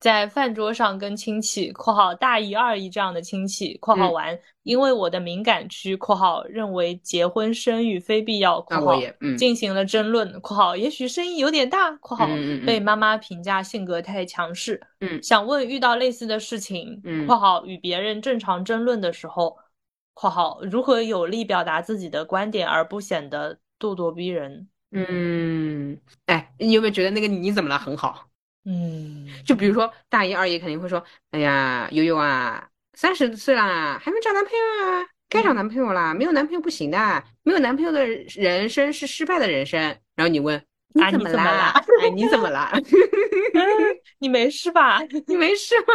[0.00, 8.98] 在饭桌上跟亲戚（括号大姨、二姨这样的亲戚）（括号完），因为我的敏感区（括号认为结婚生育非必要）（括号
[9.36, 12.26] 进行了争论）（括号也许声音有点大）（括号
[12.66, 14.80] 被妈妈评价性格太强势）。
[15.00, 19.58] 嗯，想问遇到类似的事情（括号与别人正常争论的时候
[20.14, 24.66] ）（括号如何有力表达自己的观点而不显得咄咄逼人）。
[24.92, 28.28] 嗯，哎，你有没有觉得那个你怎么了很好？
[28.64, 34.58] 嗯，就比如说大姨二姨肯定会说，哎呀，悠悠啊，三十岁啦，还没找男朋友
[34.92, 39.80] 啊，该找男朋友啦，没有男朋友不行的，没有男朋友的人生是失败的人生。
[40.14, 41.72] 然后你问，你怎么啦？
[42.02, 42.72] 哎，你怎么啦？
[44.18, 45.00] 你没事吧？
[45.26, 45.94] 你没事吗？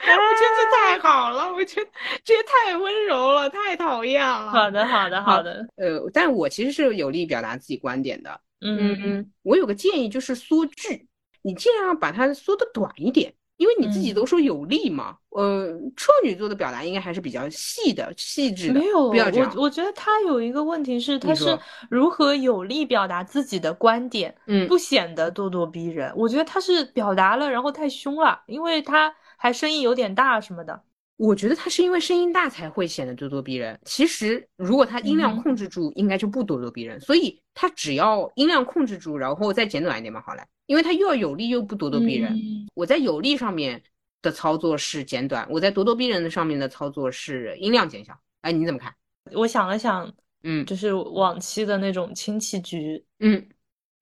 [0.10, 1.90] 我觉得这太好了，我觉得
[2.24, 4.50] 这也太温柔了，太讨厌了。
[4.50, 5.66] 好的，好的，好的。
[5.76, 8.40] 呃，但我其实是有力表达自己观点的。
[8.62, 11.06] 嗯嗯，我有个建议就是缩句。
[11.42, 15.16] 你尽量把它缩的短一点，因为你自己都说有力嘛。
[15.30, 18.74] 呃，处女座的表达应该还是比较细的、细致的。
[18.74, 21.58] 没有，我我觉得他有一个问题是，他是
[21.88, 26.12] 如何有力表达自己的观点，嗯，不显得咄咄逼人。
[26.14, 30.82] 我觉得他是表达了，然后太凶了，因为他还声音有点大什么的。
[31.16, 33.78] 我觉得他是因为声音大才会显得咄咄逼人。
[33.86, 37.00] 其实如果他音量控制住，应该就不咄咄逼人。
[37.00, 40.42] 所以他只要音量控制住，然后再简短一点嘛，好嘞。
[40.66, 42.38] 因为他又要有力又不咄咄逼人。
[42.74, 43.82] 我在有力上面
[44.20, 48.12] 的操作是简短，我在咄咄逼人的上面的操作是音量减小。
[48.42, 48.94] 哎，你怎么看？
[49.32, 53.48] 我想了想，嗯，就是往期的那种亲戚局，嗯，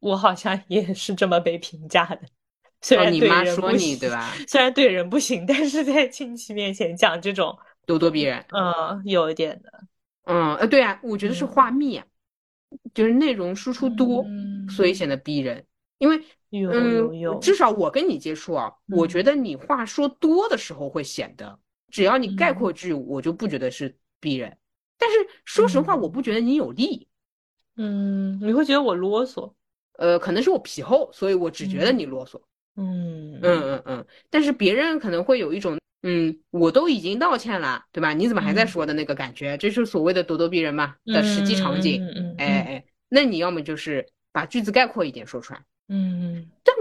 [0.01, 2.21] 我好像也是这么被评价的。
[2.81, 4.33] 虽然你妈说你对吧？
[4.47, 9.73] 虽然对人不行，但是在亲戚面前讲这种咄咄逼人，嗯，有一点的，
[10.25, 12.07] 嗯，呃，对啊，我觉得是话密啊，
[12.95, 14.25] 就是内容输出多，
[14.71, 15.65] 所以显得逼人。
[15.99, 21.59] 因为，嗯，至少我跟你接触啊，我觉得你话说多的时候会显得，
[21.91, 24.57] 只要你概括句，我就不觉得是逼人。
[24.97, 27.09] 但是说实话，我不觉得你有力，
[27.77, 29.53] 嗯，你会觉得我啰嗦，
[29.95, 32.41] 呃，可能是我皮厚，所以我只觉得你啰嗦。
[32.81, 38.13] 嗯嗯嗯嗯，但是别人可能会有一种，嗯，我都已经道歉了，对吧？
[38.15, 39.57] 你怎么还在说的那个感觉？
[39.59, 42.03] 这就是所谓的咄咄逼人嘛的实际场景。
[42.07, 45.61] 嗯哎哎，那你要么就是把句子概括一点说出来。
[45.89, 46.75] 嗯，但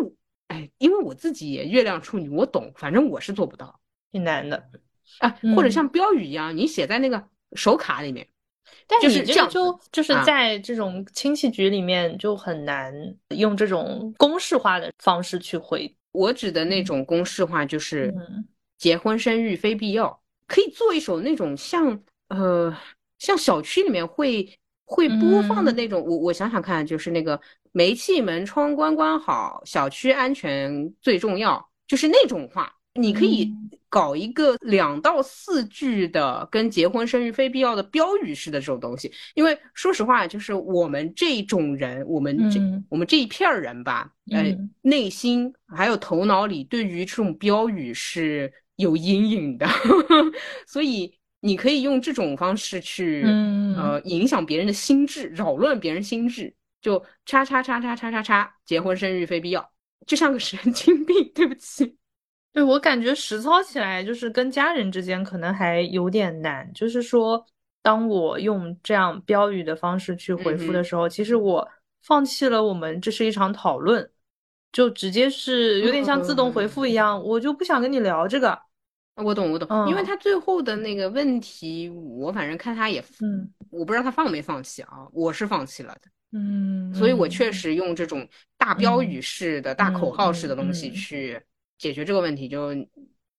[0.49, 3.79] 哎，因为我自己也月亮处女，我懂，反正我是做不到，
[4.11, 4.69] 挺难的。
[5.19, 8.27] 啊，或者像标语一样，你写在那个手卡里面。
[8.87, 12.93] 但是这样就就是在这种亲戚局里面就很难
[13.35, 15.93] 用这种公式化的方式去回。
[16.11, 18.13] 我指的那种公式化就是
[18.77, 21.99] 结婚生育非必要，可以做一首那种像
[22.29, 22.75] 呃
[23.19, 24.47] 像小区里面会
[24.85, 26.03] 会播放的那种。
[26.03, 27.39] 我我想想看，就是那个
[27.71, 32.73] 煤气门窗关关好，小区安全最重要，就是那种话。
[32.97, 33.49] 你可以
[33.89, 49.65] 搞一个两到四句的跟结婚生育非必要的标语式的这种东西，因为说实话，就是我们这种人，我们这我们这一片人吧，呃，内心还有头脑里对于这种标语是有阴影的，
[50.67, 53.23] 所以你可以用这种方式去
[53.77, 59.71] 呃影响别人的心智，扰乱别人心智，就叉叉叉叉叉叉叉，结婚生育非必要，
[60.05, 61.95] 就像个神经病，对不起。
[62.53, 66.71] 对我感觉实操起来，就是跟家人之间可能还有点难。
[66.73, 67.45] 就是说，
[67.83, 71.67] 当我用这样标语的方式去回复的时候，其实我
[72.03, 74.09] 放弃了我们这是一场讨论，
[74.71, 78.57] 就直接是有点像自动回复一样，我就不想跟你聊这个。
[79.23, 88.27] 我懂，我懂，因为他最后的那个问题，我反正看他也，嗯，我不知道他放没放弃啊，我是放弃了的，嗯，所以我确实用这种
[88.59, 91.41] 大标语式的大口号式的东西去
[91.77, 92.75] 解决这个问题，就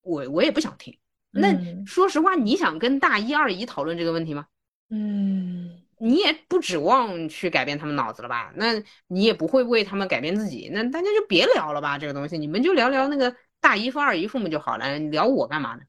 [0.02, 0.96] 我我也不想听。
[1.30, 4.46] 那说实话，你想跟大一、二姨讨论这个问题吗？
[4.90, 8.52] 嗯，你也不指望去改变他们脑子了吧？
[8.56, 13.34] 那你也不会为他们改变自己，那大家就别聊了吧，这个东西，你们就聊聊那个。
[13.60, 15.80] 大姨夫、二姨父母就好了，聊我干嘛呢？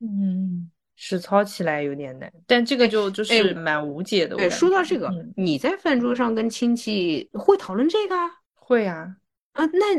[0.00, 4.36] 嗯，实操起来有点难，但这个就就是蛮无解的。
[4.36, 8.14] 对，说到这个，你在饭桌上跟亲戚会讨论这个？
[8.54, 9.16] 会呀。
[9.52, 9.98] 啊，那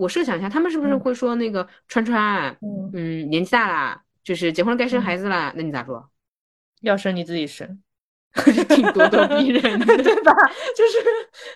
[0.00, 2.56] 我设想一下，他们是不是会说那个川川，
[2.92, 5.52] 嗯，年纪大啦，就是结婚该生孩子了？
[5.54, 6.08] 那你咋说？
[6.82, 7.82] 要生你自己生，
[8.34, 10.32] 挺咄咄逼人的， 对吧？
[10.76, 10.98] 就是，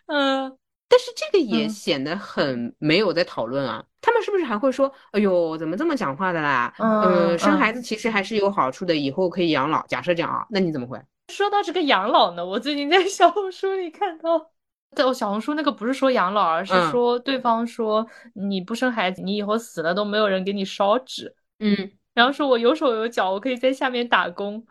[0.07, 0.59] 嗯。
[0.87, 3.83] 但是这个也显得很没有在讨论啊！
[4.02, 9.85] 他们是不是还会说：“哎呦，怎么这么讲话的啦？”嗯，生孩子其实还是有好处的，以后可以养老。
[9.88, 11.00] 假设这样啊，那你怎么会
[11.33, 12.44] 说到这个养老呢？
[12.46, 14.50] 我最近在小红书里看到，
[14.94, 21.35] 在我小红书那个不是说养老，而是说对方说你不生孩子，你以后死了都没有人给你烧纸。
[21.59, 24.64] 嗯，然后说我有手有脚，我可以在下面打工。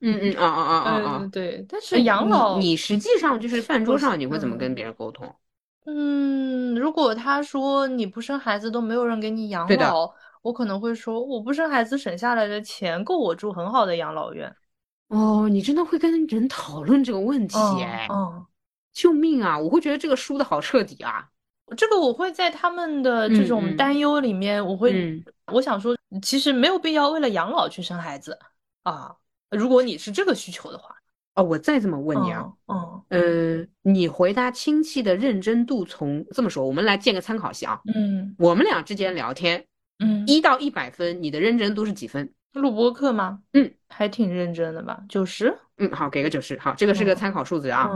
[0.00, 1.28] 嗯嗯啊啊啊啊啊！
[1.32, 5.34] 对，但是养老，你实际上就是饭桌上你会怎么跟别人沟通？
[5.86, 10.12] 嗯，如果他说你不生孩子都没有人给你养老，
[10.42, 14.54] 我可能会说我不生孩子省下来的钱够我住很好的养老院。
[15.08, 17.56] 哦，你真的会跟人讨论这个问题？
[17.82, 18.06] 哎，
[18.92, 19.58] 救命啊！
[19.58, 21.28] 我会觉得这个输的好彻底啊。
[21.76, 25.22] 这个我会在他们的这种担忧里面，我会
[25.52, 28.38] 我想说，其实没有必要为了养老去生孩子
[28.82, 29.14] 啊。
[29.50, 30.94] 如果你是这个需求的话。
[31.34, 39.64] 哦，我再这么问你啊，嗯，呃，你回答亲戚的认真度从这么说，我们来建个参考系啊，嗯，我们俩之间聊天，
[40.00, 42.28] 嗯，一到一百分，你的认真度是几分？
[42.54, 43.38] 录播课吗？
[43.52, 45.56] 嗯，还挺认真的吧，九十？
[45.76, 47.88] 嗯，好，给个九十，好，这个是个参考数字啊。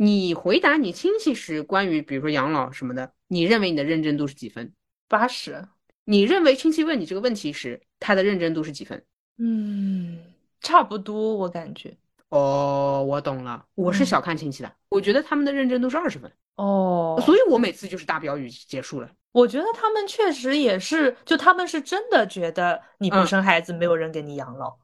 [0.00, 4.72] 你回答你亲戚时，关于比如说养老什么的，你认为你的认真度是几分？
[5.08, 5.66] 八十。
[6.04, 9.04] 你认为亲戚问你这个问题时，他的认真度是几分？
[9.38, 10.20] 嗯，
[10.60, 11.96] 差不多，我感觉。
[12.28, 19.10] 哦，我懂了，我是小看亲戚的，我觉得他们的认真度是二十分哦，所以我每次就是大标语结束了。
[19.32, 24.76] 我觉得他们确实也是，就他们是真的觉得你不生孩子，没有人给你养老。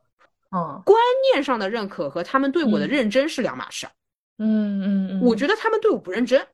[0.50, 0.98] 嗯，观
[1.32, 3.86] 念上的认可和他们对我的认真是两码事。
[3.86, 3.90] 嗯
[4.38, 6.44] 嗯嗯嗯，我觉得他们对我不认真，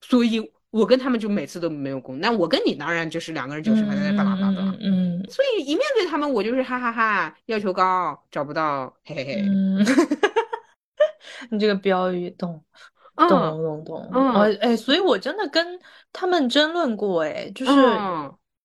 [0.00, 2.18] 所以我跟他们就每次都没有功。
[2.20, 4.76] 那我跟你当然就是两个人就是还在巴拉巴拉。
[4.80, 9.44] 嗯，所以一面对他们，我就是哈哈哈，要求高，找不到，嘿嘿嘿。
[11.50, 12.62] 你这个标语懂，
[13.16, 15.78] 懂懂懂，嗯，哎，所以我真的跟
[16.12, 17.72] 他们争论过，哎，就是，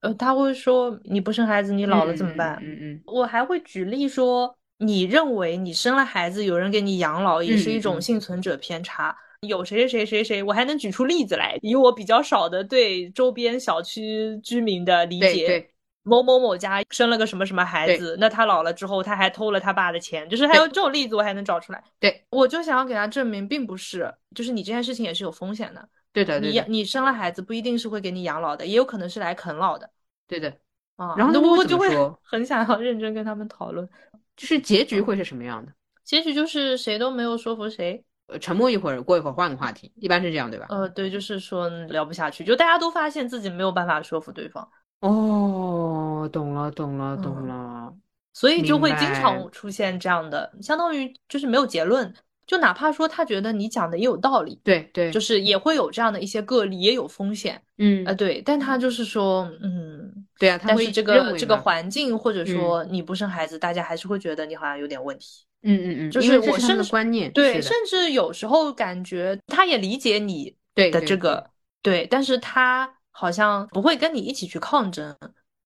[0.02, 2.58] 呃，他会说你不生孩子，你老了怎么办？
[2.62, 9.16] 嗯嗯，我还会举例说，你认为你生了孩子，有人给你养老，也是一种幸存者偏差。
[9.42, 15.70] 有谁谁谁谁谁，我还能举出例子来，以我比较少的对周边小区居民的理解。
[16.04, 21.84] 某某某家生了个什么什么孩子，那他老了之后他还偷了他爸的钱，就是还有这种例子我还能找出来。
[22.00, 25.88] 对，我就想要给他证明，并不是，就是你这件事情也是有风险的。
[26.12, 29.88] 对的，你你生了孩子不一定是会给你养老的，也有可能是来啃老的。
[30.28, 30.50] 对的，
[30.96, 31.90] 啊，然后我就会
[32.24, 33.88] 很想要认真跟他们讨论，
[34.40, 35.74] 就是结局会是什么样的？
[36.06, 40.68] 结局就是谁都没有说服谁，呃，沉默一会儿，过一会儿换个话题，一般是这样对吧？
[40.70, 44.66] 呃，对，就是说聊不下去，就大家都发现自己没有办法说服对方。
[45.02, 47.94] 哦，懂了，懂了，懂了，
[48.32, 52.14] 所以就会经常出现这样的，相当于就是没有结论，
[52.50, 71.52] 就哪怕说他觉得你讲的也有道理，对对，就是也会有这样的一些个例，也有风险，嗯啊对，但他就是说，嗯，对啊，但是这个这个环境或者说你不生孩子，大家还是会觉得你好像有点问题，嗯嗯嗯，就是我甚至观念对，甚至有时候感觉他也理解你的这个
[71.84, 72.96] 对，但是他。
[73.12, 75.14] 好像不会跟你一起去抗争，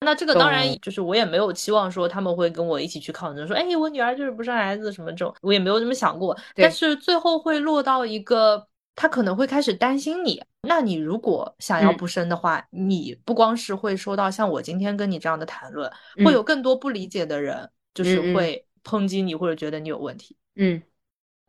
[0.04, 6.38] 那这个当然就是我也没有期望说他们会跟我一起去抗争，说哎，我女儿就是不生孩子什么这种，我也没有这么想过。
[6.56, 10.42] 但是最后会落到一个，他可能会开始担心你。
[10.62, 15.92] 那你如果想要不生的话，你不光是会收到像我今天跟你这样的谈论，
[16.24, 20.38] 会有更多不理解的人，就是会抨击你或者觉得你有问题。
[20.56, 20.82] 嗯。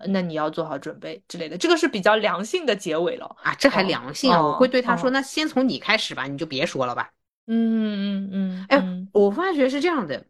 [0.09, 4.43] 那你要做好准备之类的，这个是比较良性的结尾了啊，这还良性啊！
[4.43, 7.13] 我会对他说，那先从你开始吧，你就别说了吧。
[7.47, 10.25] 嗯嗯嗯，哎，我发觉是这样的，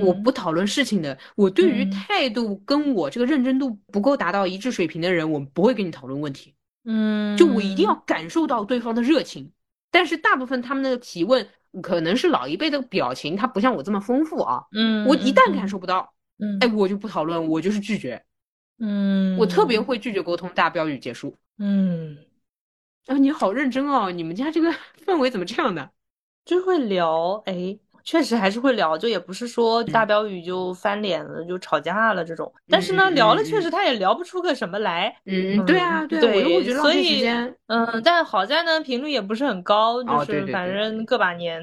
[0.00, 1.18] 我不讨论事情的。
[1.34, 6.54] 我对于态度跟我这个认真度不够达到一致水平的人，我不会跟你讨论问题。
[6.84, 9.50] 嗯，就我一定要感受到对方的热情。
[9.90, 11.46] 但是大部分他们的提问，
[11.82, 14.62] 可能是老一辈的表情，他不像我这么丰富啊。
[14.72, 18.22] 嗯，我一旦感受不到，嗯，哎，我就不讨论，我就是拒绝。
[18.78, 21.36] 嗯，我特别会拒绝沟通，大标语结束。
[21.58, 22.16] 嗯，
[23.06, 24.72] 啊，你好认真哦，你们家这个
[25.04, 25.90] 氛围怎么这样的？
[26.44, 32.52] 就会聊，哎，确实还是会聊，就也不是说大标语就翻脸了，就吵架了这种。
[32.68, 35.14] 但是呢，聊了确实他也聊不出个什么来。
[35.24, 37.24] 嗯，对啊，对，我觉得所以，
[37.66, 41.62] 嗯，但好在呢，频率也不是很高，就是反正个把年，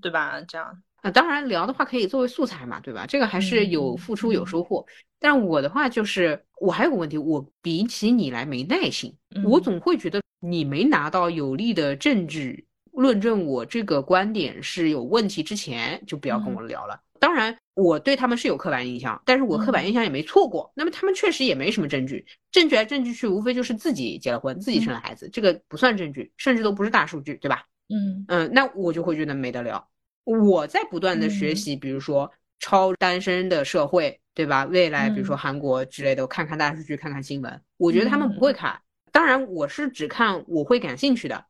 [0.00, 0.40] 对吧？
[0.48, 0.66] 这样。
[1.02, 3.04] 啊，当然聊的话可以作为素材嘛，对吧？
[3.06, 4.82] 这个还是有付出有收获。
[5.20, 12.66] 但我的话就是，我还有个问题，我比起你来没耐心，我总会觉得你没拿到有力的证据。
[12.94, 17.00] 论证我这个观点是有问题之前，就不要跟我聊了。
[17.18, 20.70] 当然，我对他们是有刻板印象，但是我刻板印象也没错过。
[20.76, 27.64] 那么他们确实也没什么证据，证据来证据去，无非就是自己结了婚，自己生了孩子，这个不算证据，甚至都不是大数据，对吧？
[27.88, 29.88] 嗯嗯，那我就会觉得没得聊。
[30.24, 32.30] 我在不断的学习，比如说
[32.60, 34.66] 超单身的社会，对吧？
[34.66, 38.78] 未来比如说韩国之类的，我看看大数据，看看新闻，我觉得他们不会看。
[39.10, 41.44] 当然，我是只看我会感兴趣的。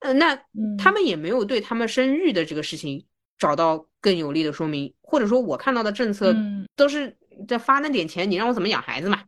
[0.00, 0.38] 嗯，那
[0.78, 3.04] 他们也没有对他们生育的这个事情
[3.38, 6.34] 找到更有力的说明，或者说我看到的政策
[6.74, 9.22] 都是在发那点钱，你让我怎么养孩子嘛？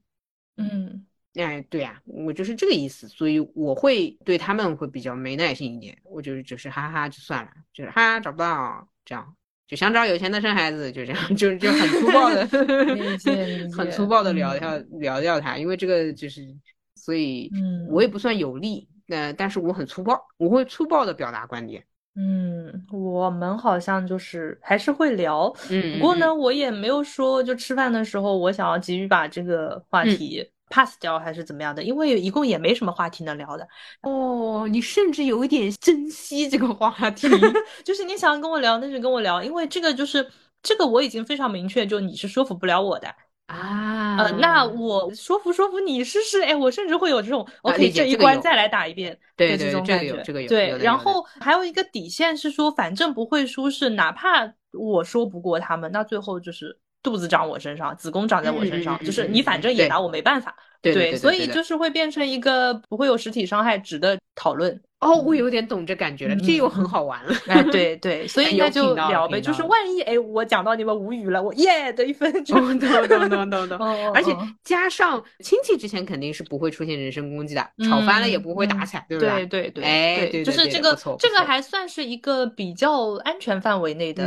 [0.57, 9.35] 嗯，哎，对呀，我就是这个意思，所以我会对他们会比较没耐心一点，我就是就是哈哈就算了，就是哈找不到这样，
[9.69, 12.47] 就想找有钱的生孩子，就这样，就就很粗暴的
[13.77, 16.47] 很粗暴的聊掉聊掉他，因为这个就是，
[16.95, 17.51] 所以
[17.91, 18.89] 我也不算有利。
[19.13, 21.85] 呃，但是我很粗暴，我会粗暴的表达观点。
[22.15, 33.67] 嗯，我们好像就是还是会聊，嗯，不过呢，我也没有说就吃饭的时候我想要急于把这个话题 pass 掉还是怎么样的，因为一共也没什么话题能聊的。
[34.03, 37.29] 哦，你甚至有一点珍惜这个话题，
[37.85, 40.27] 就是你想跟我聊，那就跟我聊，因为这个就是
[40.63, 43.09] 这个我已经非常明确，就你是说服不了我的。
[43.47, 50.41] 啊，呃，那我说服说服你试试，哎，我甚至会有这种，OK，这一关再来打一遍，对这种感觉，这个。
[50.41, 50.77] 有，对。
[50.79, 64.81] 然后还有一个底线是说，反正不会输，是哪怕我说不过他们，那最后就是肚子长我身上，子宫长在我身上，就是你反正也拿我没办法，对，所以就是会变成一个不会有实体伤害值的讨论。
[65.01, 67.35] 哦，我有点懂这感觉了，这又很好玩了。
[67.49, 69.41] 哎，对对，所以那就聊呗。
[69.41, 72.33] 就是万一哎，我讲到你们无语了，我耶得一分。
[72.45, 73.79] 懂懂懂懂懂懂。
[74.15, 79.45] 而且加上亲戚之前肯定是不会出现人身攻击的，吵翻了也不会打起来，对不对？
[79.47, 79.85] 对对对。
[79.85, 84.23] 哎，对，就是这个这个还算是一个比较安全范围内的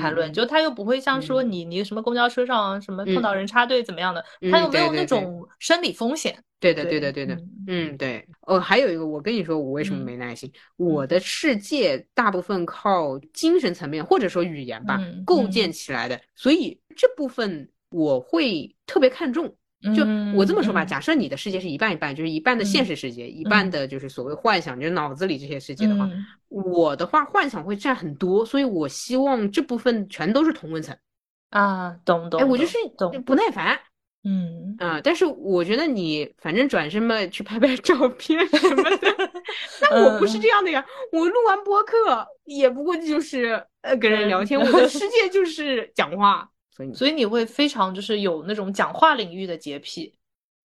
[0.00, 6.34] 谈论，就他又不会像说你你什么公交车上什么碰到人插队怎么样的，他又没有那种生理风险。
[6.60, 10.50] 对的，对的，对的，嗯，对，哦，还有一个，我跟你说，我为什么没耐心？
[10.76, 19.54] 我的世界大部分靠精神层面或者说语言吧构建起来的，所以这部分我会特别看重。
[19.94, 20.02] 就
[20.34, 26.08] 我这么说吧，假设你的世界是一半一半，就是一半的现实世界，一半的就是所谓幻想，就是脑子里这些世界的话，
[26.48, 30.96] 我的话幻想会占很多，所以我希望这部分全都是同温层
[31.50, 32.40] 啊，懂懂？
[32.40, 32.78] 哎，我就是
[33.26, 33.78] 不耐烦。
[34.24, 39.32] 嗯啊，但是我觉得你反正转身嘛，去拍拍照片什么的。
[39.82, 50.14] 那我不是这样的呀，我录完播客也不过就是呃跟人聊天， 我的世界就是讲话，所以所以你会非常就是有那种讲话领域的洁癖。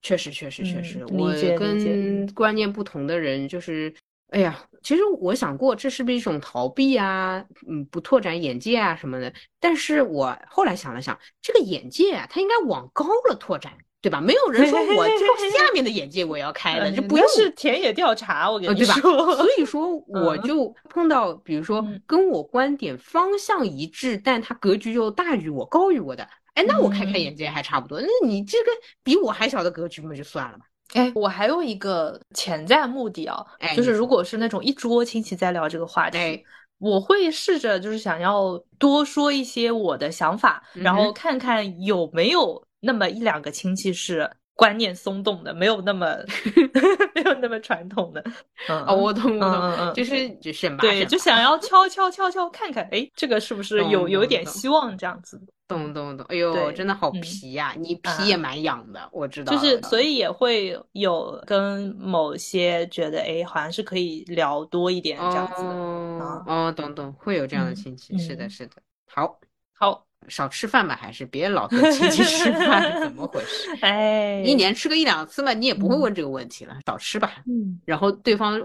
[0.02, 3.93] 确实，确实，确实，我跟观念不同的人就是。
[4.32, 7.43] 哎呀，其实我想过，这是不是一种逃避啊？
[7.67, 9.31] 嗯，不拓展眼界啊什么的。
[9.59, 14.21] 但是我后来想了想，这个眼界啊，它应该往高了拓展，对吧？
[14.21, 19.36] 没有人说我这下面的眼界我要开了，就不用是田野调查，我跟你说。
[19.36, 27.99] 所以说， 我就碰到，比如说跟我观点方向一致，但他格局又大于我、高于我的，哎，那我开开眼界还差不多。
[27.99, 28.71] 那你这个
[29.03, 30.65] 比我还小的格局，那就算了吧。
[30.93, 36.43] 哎，我还有一个潜在目的啊，就是如果是那种一桌亲戚在聊这个话题，
[36.79, 46.17] 我会试着就是想要多说一些我的想法，然后看看有没有那么一两个亲戚是观念松动的，没有那么
[47.13, 48.23] 没有那么传统的。
[48.67, 55.39] 哦，我懂，我懂，就是就是对，就想要敲敲敲敲看看，哎，这个是不是有有点希望这样子。
[55.70, 57.76] 懂懂懂，哎呦，真的好皮呀！
[57.78, 59.55] 你皮也蛮痒的，我知道。
[59.55, 65.61] 就是，所以也会有跟某些觉得，哎，好像是可以聊多一点这样子。
[65.61, 68.74] 哦，懂懂，会有这样的亲戚，是的，是的。
[69.05, 69.39] 好，
[69.74, 73.70] 好，少吃饭吧，还是别老跟亲戚吃饭，怎么回事？
[73.82, 77.43] 哎，一年吃个一两次嘛，你也不会问这个问题了，少吃吧。
[77.45, 78.59] 嗯，然后对方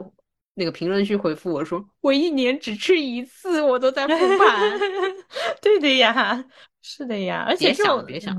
[0.55, 4.79] 那个评论区回复我说，我一年只吃一次，我都在复盘。
[5.61, 6.45] 对的呀，
[6.87, 8.37] 是的呀，而且别想别想，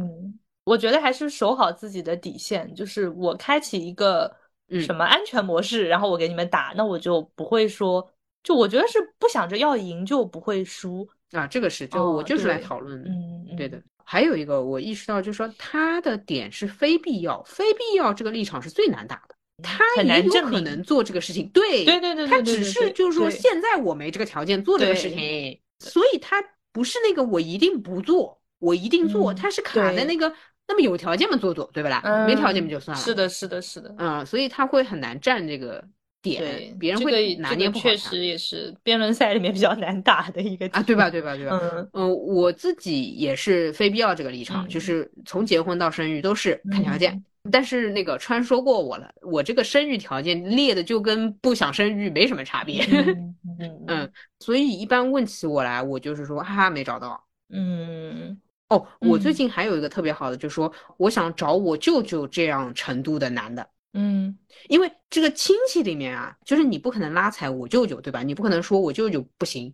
[0.66, 4.32] 我觉得还是守好自己的底线，就是我开启一个
[4.80, 8.08] 什么安全模式，然后我给你们打，那我就不会说，
[8.43, 11.10] 就我觉得是不想着要赢就不会输。
[11.32, 13.82] 啊，这个是，就我就是来讨论的，嗯，对的。
[14.04, 19.36] 还有一个，我意识到，就是说他的点是非必要，非必要这个立场是最难打的。
[19.64, 26.43] 他也有可能做这个事情，对，对对对，他只是就是说现在我没这个条件做这个事情，所以他
[26.76, 30.32] 不是那个我一定不做，我一定做，他是卡在那个
[30.67, 32.01] 那么有条件嘛做做，对不啦？
[32.28, 33.01] 没条件嘛就算了。
[33.01, 35.82] 是的，是的，是的，嗯，所以他会很难站这个。
[36.26, 41.07] 点别人会拿捏不好，确实也是辩论赛里面比较难打的一个啊，对吧？
[41.07, 41.36] 对吧？
[41.38, 41.59] 对吧？
[41.61, 47.23] 嗯嗯，我自己也是非必要这个立场，就是从结婚到生育都是看条件。
[47.52, 52.86] 但是那个川说过我了，我这个生育条件列的就跟不想生育没什么差别。
[53.88, 57.24] 嗯，所以一般问起我来，我就是说哈哈没找到。
[57.50, 58.39] 嗯，
[58.70, 63.68] 哦，我最近还有一个特别好的，就是说我想找我舅舅这样程度的男的。
[63.93, 64.38] 嗯，
[64.68, 68.24] 因为这个亲戚里面啊，就是你不可能拉踩我舅舅，对吧？
[68.24, 69.74] 你不可能说我舅舅不行。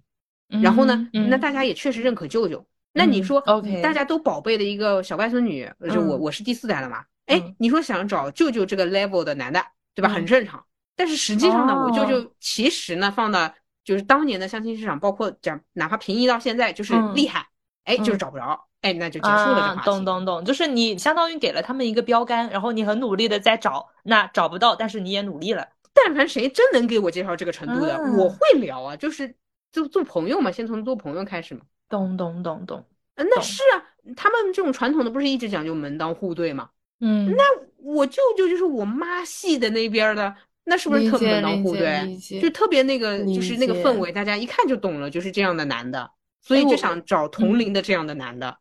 [0.62, 2.64] 然后呢，那大家也确实认可舅舅。
[2.94, 7.06] 那你说，OK，大家都宝贝的一个小外孙女，就我我是第四代了嘛？
[7.26, 9.64] 哎，你说想找舅舅这个 level 的男的，
[9.96, 10.10] 对吧？
[10.10, 10.64] 很正常。
[10.96, 13.54] 但是实际上呢，我舅舅其实呢，放到
[13.84, 17.48] 就是当年的相亲市场，包括讲哪怕平移到现在，就是厉害，
[17.86, 18.68] 哎，就是找不着。
[18.82, 19.80] 哎，那就结束了。
[19.86, 25.68] 懂懂懂，就是你相当于给了他们一个标杆，然后你很努力的在找，那找不到，但是你也努力了。
[25.94, 29.36] 但凡谁真能给我介绍这个程度的，我会聊啊，就是
[29.72, 31.62] 就做朋友嘛，先从做朋友开始嘛。
[31.90, 32.84] 懂懂懂懂，
[33.16, 33.84] 嗯，那是啊，
[34.16, 36.70] 他们这种传统的不是一直讲究门当户对吗？
[37.02, 37.44] 嗯，那
[37.78, 40.34] 我舅舅就是我妈系的那边的，
[40.64, 42.18] 那是不是特别门当户对？
[42.40, 46.10] 就特别那个，就是那个氛围，大家一看就懂了，就是这样的男的，
[46.42, 48.58] 所以就想找同龄的这样的男的。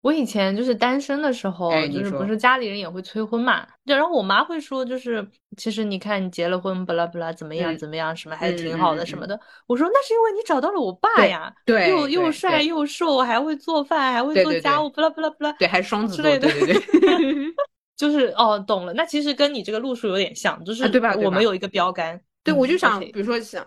[0.00, 3.66] 我以前就是单身的时候，就是不是家里人也会催婚嘛？
[3.86, 5.26] 对，然后我妈会说，就是
[5.56, 9.40] 其实你看你结了婚，不啦不啦怎么样怎么样，什么还挺好的什么的。
[9.66, 16.74] 我说那是因为你找到了我爸呀，对，又又帅又瘦，还会做饭，还会做家务，不啦不啦不啦，对，还是双子座，对对对，
[17.96, 18.92] 就是哦，懂了。
[18.94, 21.14] 那其实跟你这个路数有点像，就是对吧？
[21.16, 23.66] 我们有一个标杆，对，我就想，比如说想。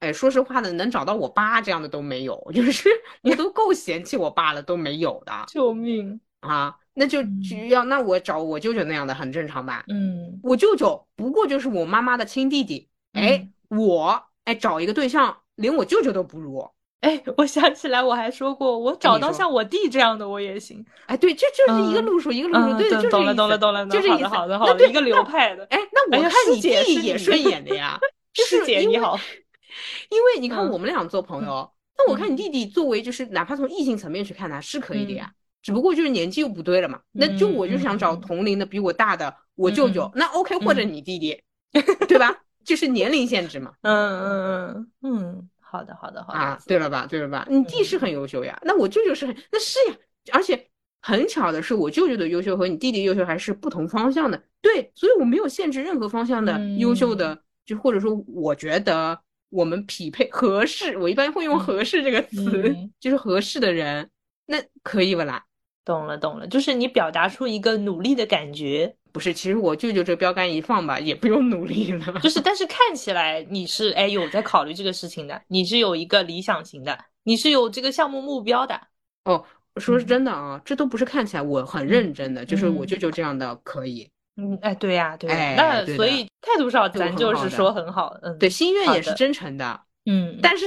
[0.00, 2.90] 哎，说实话的，能找到我爸这样的都没有， 就是
[3.24, 5.32] 我都够嫌弃我爸了，都没有的。
[5.48, 6.76] 救命啊！
[6.92, 9.84] 那就只要那我找我舅舅那样的很正常吧？
[9.88, 12.90] 嗯，我舅舅不过就是我妈妈的亲弟弟。
[13.14, 16.68] 哎，我哎找一个对象，连我舅舅都不如。
[17.00, 20.84] 哎，我想起来，我还说过，我找到像我弟这样的我也行。
[21.06, 25.64] 哎，对，这就是一个路数，一个路数，对，就是懂了，懂了，懂了，就是好的，好的，好的，一个流派的。
[25.70, 26.68] 哎，那我看你弟
[27.02, 27.98] 也顺眼的呀，
[28.34, 29.18] 师姐你好。
[30.08, 35.30] 因为你看我们俩做朋友，那我看你弟弟作为就是哪怕从异性层面去看他是可以的呀，
[35.62, 36.98] 只不过就是年纪又不对了嘛。
[37.12, 41.38] 那就我就想找同龄的比我大的我舅舅，那 OK 或者你弟弟，
[42.08, 42.34] 对吧？
[42.64, 43.72] 就是年龄限制嘛。
[43.82, 47.46] 嗯嗯嗯嗯，好的好的好的啊，对了吧对了吧？
[47.50, 49.96] 你弟是很优秀呀，那我舅舅是很那是呀，
[50.32, 50.68] 而且
[51.02, 54.42] 很巧的是我舅舅的优秀和你弟弟优秀还是不同方向的。
[54.62, 59.18] 对，所以我没有限制任何方向的优秀的，就或者说我觉得。
[59.48, 64.10] 我们匹配合适，我一般会用“合适”这个词，就是合适的人，
[64.44, 65.44] 那可以不啦？
[65.84, 69.32] 懂了，懂了，就是你表达出一个努力的感觉，不是？
[69.32, 72.12] 其实我舅舅这标杆一放吧，也不用努力了。
[72.22, 78.80] 就是，但是看起来你是哎有在考虑这个事情的，你是有一个理想型的，你是有这个项目目标的。
[79.24, 79.42] 哦，
[79.76, 84.08] 说是真的啊，这都不是看起来，我很认真的，就是我舅舅这样的可以。
[84.36, 90.66] 嗯，哎，对呀，对，那所以态度上咱就是说很好，嗯，对，心愿也是真诚的，嗯，但是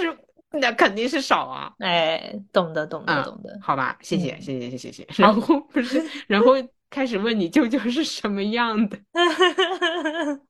[0.52, 5.08] 那肯定是少啊，哎，懂的，懂的，懂得，好吧，谢谢，谢谢，谢谢，谢谢。
[5.22, 6.56] 然后不是， 然后
[6.90, 9.00] 开始问你舅舅是什么样的，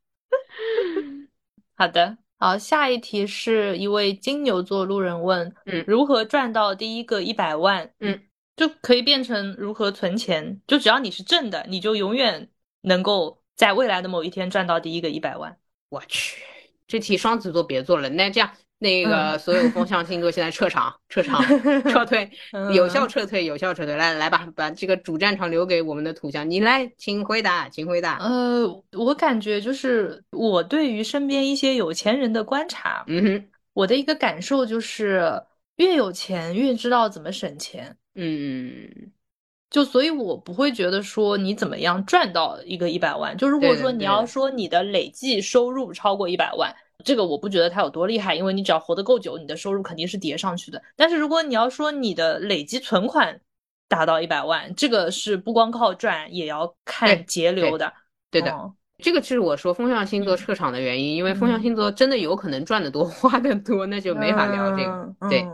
[1.75, 7.91] 好的，好，下一题是一位金牛座路人问，嗯，如何赚到第一个一百万？
[7.99, 8.21] 嗯，
[8.55, 12.49] 就可以变成如何存钱，就只要你是正的，你就永远。
[12.81, 15.57] 能够在未来的某一天赚到第一个一百万，
[15.89, 16.41] 我去，
[16.87, 18.07] 这题双子座别做了。
[18.07, 21.43] 那这样，那个所有风象星座现在撤场，撤场，
[21.83, 22.29] 撤退，
[22.73, 23.95] 有效撤退，有效撤退。
[23.95, 28.17] 来来吧，把这个主战场留给我们的土象，你来，请回答，请回答。
[28.19, 35.43] 呃，我感觉就是我对于身边一些有钱人的观察，嗯哼，我的一个感受就是，
[35.75, 37.95] 越有钱越知道怎么省钱。
[38.15, 39.11] 嗯。
[39.69, 43.37] 就所以，我不会觉得说你怎么样赚到一个一百万。
[43.37, 50.81] 就如果说你要说你的累计收入超过一百万，这个我不觉得它有多厉害，因为你只要活得够久，你的收入肯定是叠上去的。
[50.95, 53.39] 但是如果你要说你的累积存款
[53.87, 57.91] 达到一百万，这个是不光靠赚，也要看节流的。
[58.29, 58.53] 对的，
[58.97, 65.15] 这个是我说风象星座撤场的原因，因为风象星座真的有可能赚的多， 花的多，那就没法聊这个。
[65.29, 65.45] 对。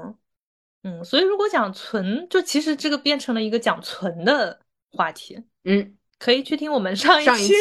[0.84, 4.60] 嗯，所以如果讲存，就其实这个变成了一个讲存的
[4.92, 5.36] 话题。
[5.64, 7.54] 嗯，可以去听我们上一期，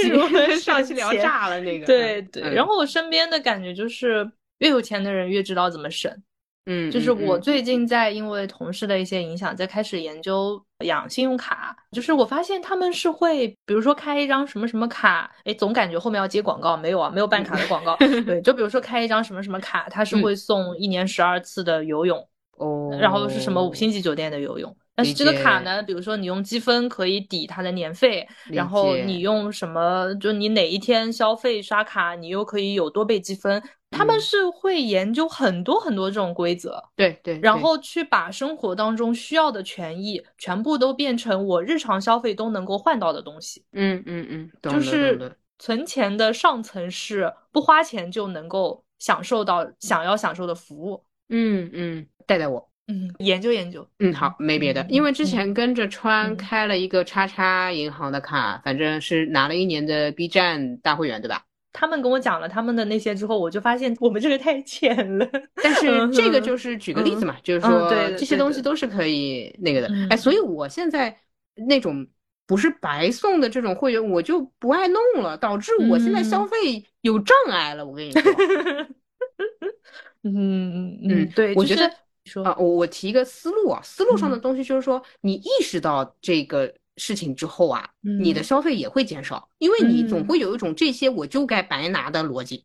[0.61, 1.87] 上一期 聊炸 了那个。
[1.87, 2.43] 对对。
[2.55, 6.11] 然后我身边的感觉就是，越有钱的人越知道怎么省。
[6.67, 11.77] 嗯，就是我最近在因为同事的一些影响，在开始研究养信用卡。
[11.93, 17.95] 就是我发现他们是会，比如说开一张什么什么卡，哎，总感觉后面要接广告，没有啊，没有办卡的广告。
[17.99, 22.19] 对，就比如说开一张什么什么卡，它是会送一年十二次的游泳。
[22.57, 24.75] 哦，然后是什么五星级酒店的游泳？
[24.95, 33.63] 但是这个卡呢，比如说你用积分可以抵它的年费，然后你用什么，就你哪一天消费刷卡，你又可以有多倍积分。
[33.91, 43.65] 他们是会研究很多很多这种规则，对对，然后去把生活当中需要的权益全部都变成我日常消费都能够换到的东西。
[43.73, 51.05] 嗯嗯嗯，就是存钱的上层是不花钱就能够享受到想要享受的服务。
[51.29, 52.07] 嗯嗯。
[52.27, 61.43] 带带我，嗯，研究研究，嗯，好，没别的，因为之前跟着川开了一个叉叉银行的卡，反正是拿了一年的 B 站大会员，对吧？
[61.73, 65.27] 他们跟我讲了他们的那些之后，我就发现我们这个太浅了。
[65.63, 69.91] 但是这个就是举个例子嘛，就是说这些东西都是可以那个的。
[70.11, 71.17] 哎，所以我现在
[71.67, 72.07] 那种
[72.47, 77.87] 不是白送的这种会员，我就不爱弄了，导致我现在消费有障碍了。
[77.87, 78.23] 我跟你说，
[80.23, 81.91] 嗯嗯，对，我觉得。
[82.43, 92.65] 啊，我我提一个思路啊，思路上的东西就是说，你意识到这个事情之后啊，你的消费也会减少，因为你总会有一种这些我就该白拿的逻辑，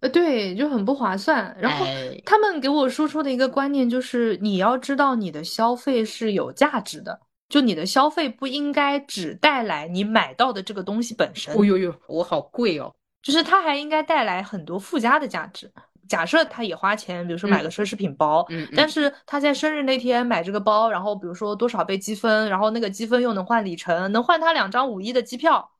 [0.00, 1.56] 呃，对，就很不划算。
[1.60, 1.84] 然后
[2.24, 11.54] 他们给我输出的一个观念就是，你要知道你的消费是有价值的，就你的消费不应该只带来你买到的这个东西本身。
[11.56, 15.70] 哦呦呦，我好贵哦，就是它还应该带来很多附加的价值。
[16.10, 25.70] 假设他也花钱，比如说买个奢侈品包，嗯，但是他在生日那天买这个包，然后比如说多少倍积分，然后那个积分又能换里程，能换他两张五一的机票，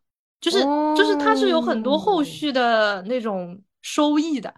[0.40, 0.60] 就是
[0.96, 4.54] 就是他是有很多后续的那种收益的。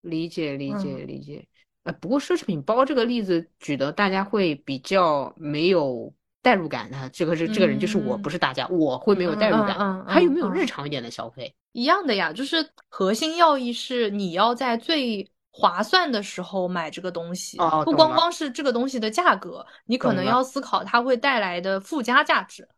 [0.00, 1.46] 理解理解理解。
[1.84, 6.12] 呃，不过奢侈品包这个例子举的大家会比较没有
[6.42, 10.04] 代入感的，这个是这个人就是我不是大家，我会没有代入感。
[10.04, 11.54] 还有没有日常一点的消费？
[11.72, 22.68] 一样的呀，就是核心要义是你要在最划算的时候买这个东西，不光光是这个东西的价格，你可能要思考它会带来的附加价值。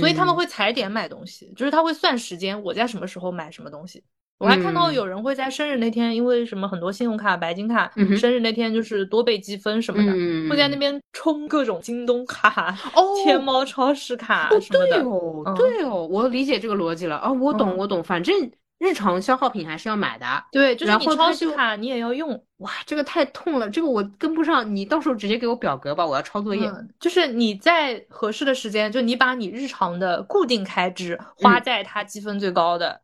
[0.00, 4.02] 所以他们会踩点买东西，就是他会算时间，我在什么时候买什么东西。
[4.38, 10.12] 我还看到有人会在生日那天，因为什么很多信用卡、白金卡，生日那天就是多倍积分什么的，
[10.50, 15.02] 会在那边充各种京东卡、哦天猫超市卡什么的。
[15.02, 18.02] 对哦，对哦，我理解这个逻辑了啊，我懂，我懂。
[18.02, 18.34] 反正
[18.78, 20.26] 日常消耗品还是要买的。
[20.52, 22.44] 对，就是你超市卡你也要用。
[22.58, 24.74] 哇，这个太痛了，这个我跟不上。
[24.74, 26.70] 你到时候直接给我表格吧，我要抄作业。
[26.98, 33.00] 就是你在合适的时间，就你把你日常的固定开支花在它积分最高的。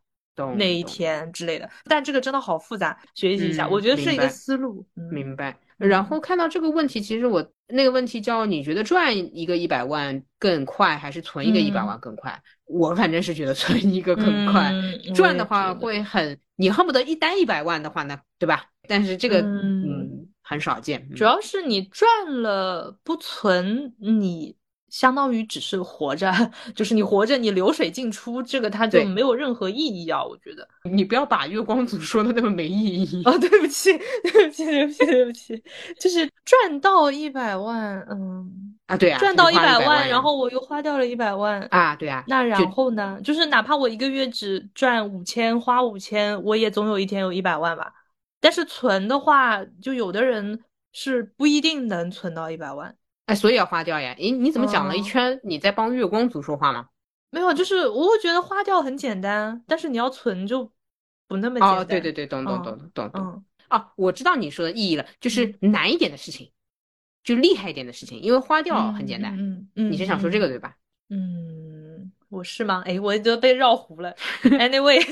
[0.56, 4.86] 那一天之类的，但这个真的好复杂，学习一下，我觉得是一个思路。
[5.10, 5.56] 明白。
[5.76, 12.38] 然后看到这个问题，其实我那个问题叫你觉得赚一个一百万更快，还是存一个一百万更快？
[12.66, 14.72] 我反正是觉得存一个更快，
[15.14, 18.66] 赚的话会很，你恨不得一单一百万的话呢，对吧？
[18.86, 24.59] 但是这个嗯很少见，主要是你赚了不存你。
[24.90, 26.30] 相当于只是活着，
[26.74, 30.22] 就是你活着，你流水进出，这个它就没有任何意义啊！
[30.22, 33.32] 我觉得你不要把月光族说的那么没意义啊！
[33.38, 33.92] 对不起，
[34.32, 35.62] 对不起，对不起，对不起，
[35.98, 43.20] 就是赚到一百万，嗯啊，对啊，赚到一百万，然后我又花掉了一百万啊，对啊，那然后呢？
[43.22, 47.92] 就是哪怕我一个月只赚五千，花五千，我也总有一天有一百万吧。
[48.40, 50.58] 但是存的话，就有的人
[50.92, 52.96] 是不一定能存到一百万。
[53.30, 54.12] 哎，所以要花掉呀！
[54.18, 55.38] 诶，你怎么讲了一圈？
[55.44, 56.88] 你在帮月光族说话吗？
[57.30, 60.68] 没有，就是我会觉得花掉很简单，但是你要存就
[61.28, 61.78] 不那么简单。
[61.78, 63.44] 哦，对对对，懂懂懂懂懂。
[63.70, 66.50] 哦，我知道你说的意义了，就是难一点的事情，
[67.22, 69.32] 就厉害一点的事情，因为花掉很简单。
[69.38, 70.74] 嗯嗯，你是想说这个对吧？
[71.08, 72.82] 嗯，我是吗？
[72.84, 74.12] 哎，我都被绕糊了。
[74.42, 75.00] Anyway。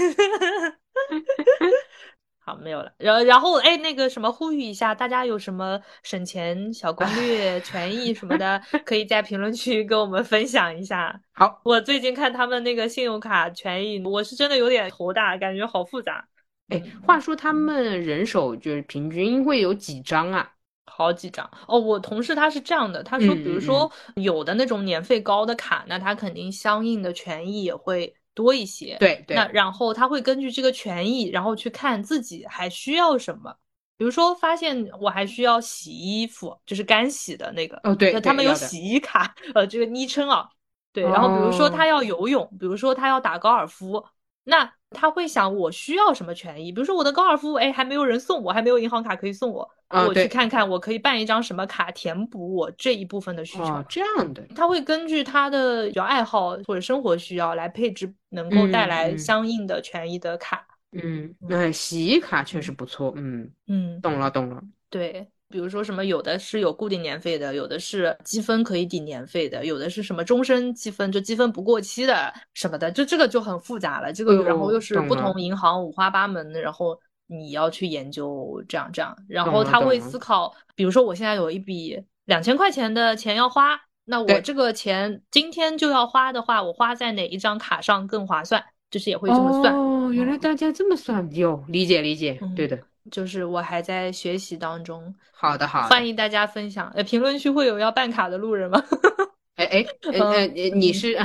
[2.48, 2.90] 好，没有了。
[2.96, 11.20] 然后，然后，哎，那个什么，呼吁一下，大家有什么省钱小攻略、权益什么的， 可以在评论区跟我们分享一下。
[11.32, 16.26] 好，我最近看他们那个信用卡权益，我是真的有点头大，感觉好复杂。
[16.68, 20.50] 哎，话说他们人手就是平均会有几张啊？
[20.86, 21.78] 好几张哦。
[21.78, 28.14] 我同事他是这样的，他说，比如说有的那种年费高的卡，那他肯定相应的权益也会。
[28.38, 33.52] 多一些，对对，那然后他会根据这个权益，然后去看自己还需要什么。
[33.96, 37.80] 比如说，发现我还需要洗衣服，就是干洗的那个。
[37.82, 40.48] 哦，对，他们有洗衣卡，呃，这个昵称啊。
[40.92, 44.04] 对，然后比如说他要游泳，比如说他要打高尔夫，
[44.44, 44.72] 那。
[44.90, 53.84] 他会想我需要什么权益，比如说我的高尔夫，哎，还没有人送我，还没有银行卡可以送我，我去看看，我可以办一张什么卡填补我这一部分的需求。
[53.88, 60.66] 这样的，他会根据他的比较爱好或者生活需要来配置能够带来相应的权益的卡。
[60.92, 63.12] 嗯，那洗衣卡确实不错。
[63.16, 64.62] 嗯嗯，懂了懂了。
[64.88, 65.28] 对。
[65.50, 74.12] 比如说什么，有的是有固定年费的，有的是积分可以抵年费的，有的是什么终身积分，就积分不过期的什么的，就这个就很复杂了。
[74.12, 88.62] 这个然后又是不同银行五花八门的，然后你要去研究这样这样，然后他会思考，比如说我现在有一笔两千块钱的钱要花，那我这个钱今天就要花的话，我花在哪一张卡上更划算？
[88.90, 89.74] 就是也会这么算。
[89.74, 92.78] 哦，原来大家这么算，哟理解理解，对的。
[93.10, 96.90] 就是我还在学习当中，好的好，欢迎大家分享。
[96.94, 98.82] 呃，评论区会有要办卡的路人吗？
[99.56, 101.18] 哎哎，呃， 你是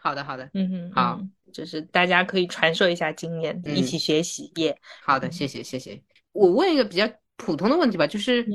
[0.00, 1.20] 好的 好的，嗯嗯，好，
[1.52, 4.76] 就是大家可以传授一下经验，一起学习耶。
[5.02, 5.98] 好的，谢谢谢谢。
[6.32, 8.46] 我问一个比较普通的问题吧，就是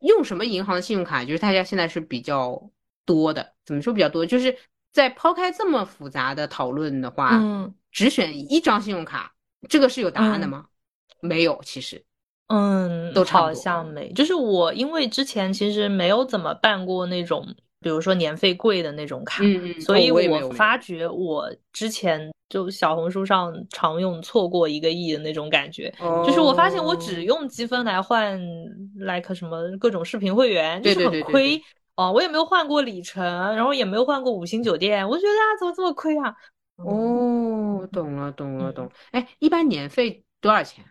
[0.00, 1.24] 用什么银行的信用卡？
[1.24, 2.60] 就是大家现在是比较
[3.06, 4.26] 多的，怎么说比较多？
[4.26, 4.56] 就是
[4.92, 9.32] 在抛开这么复杂的讨论的话，嗯，只选一张信用卡，
[9.68, 10.66] 这个是有答案的吗？
[11.20, 12.02] 没有，其实，
[12.48, 14.12] 嗯，都好像没。
[14.12, 17.46] 就是我，因为之前其实没有怎么办过那种，
[17.80, 19.42] 比如说年费贵的那种卡，
[19.80, 25.92] 所以我发觉我之前就小红书上常用错过一个亿的那种感觉。
[26.24, 28.40] 就是我发现我只用积分来换
[28.96, 31.60] ，like 什么各种视频会员，就是很亏
[31.96, 32.10] 哦。
[32.10, 33.22] 我也没有换过里程，
[33.54, 36.34] 然后也没有换过五星酒店，我觉得啊，怎么这么亏啊？
[36.76, 38.90] 哦，懂了，懂了，懂。
[39.10, 40.84] 哎，一般年费多少钱？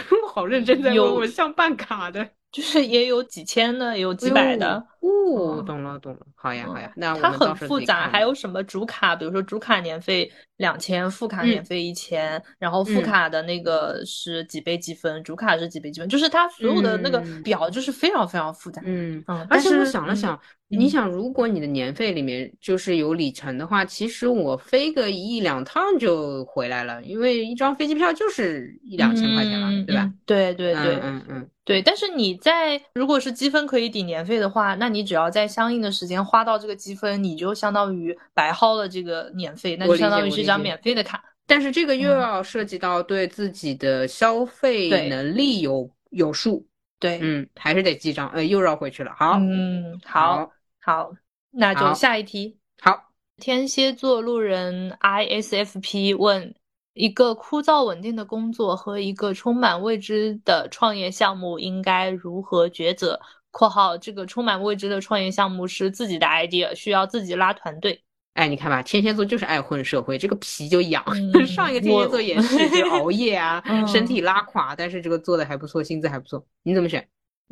[0.22, 4.82] 我好认真在问，我像办卡的，就是也有几千的，有几百的。
[5.02, 6.92] 哦，懂了懂了，好呀好呀。
[6.94, 9.16] 那它很复杂，还有什么主卡？
[9.16, 18.80] 比如说主卡年费两千，副卡年费一千，然后副卡的那个是几倍积分，主卡是几倍积分，就是它所有的那个表就是非常非常复杂。
[18.84, 19.44] 嗯嗯。
[19.50, 20.38] 而且我想了想，
[20.68, 30.08] 你想，如果你的年费里面就是有里程的话，其实我飞个一两趟就回来了，因为一张飞机票就是一两千块钱嘛，对吧？
[30.24, 31.48] 对对对，嗯嗯。
[31.64, 41.22] 对，但是你在如果是积分可以抵年费的话，那你只要在相应的时间花到这个积分，你就相当于白薅了这个年费，那就相当于是一张免费的卡。
[41.46, 46.66] 但是这个又要涉及到对自己的消费能力有有数。
[46.98, 48.28] 对，嗯，还是得记账。
[48.30, 49.12] 呃，又绕回去了。
[49.16, 51.12] 好，嗯，好，好，
[51.50, 52.56] 那就下一题。
[52.80, 56.54] 好，天蝎座路人 ISFP 问。
[56.94, 63.18] 一个枯燥稳定的工作和一个充满未知的创业项目应该如何抉择
[63.52, 68.02] ？（括号这个充满未知的创业项目是自己的 idea，需要自己拉团队。）
[68.34, 71.04] 哎，你看吧，天蝎座就是爱混社会，这个皮就痒。
[71.46, 76.42] 上一个天蝎座也是，就熬夜啊，身体拉垮，但是这个做的还不错，薪资还不错。
[76.62, 77.06] 你怎么选？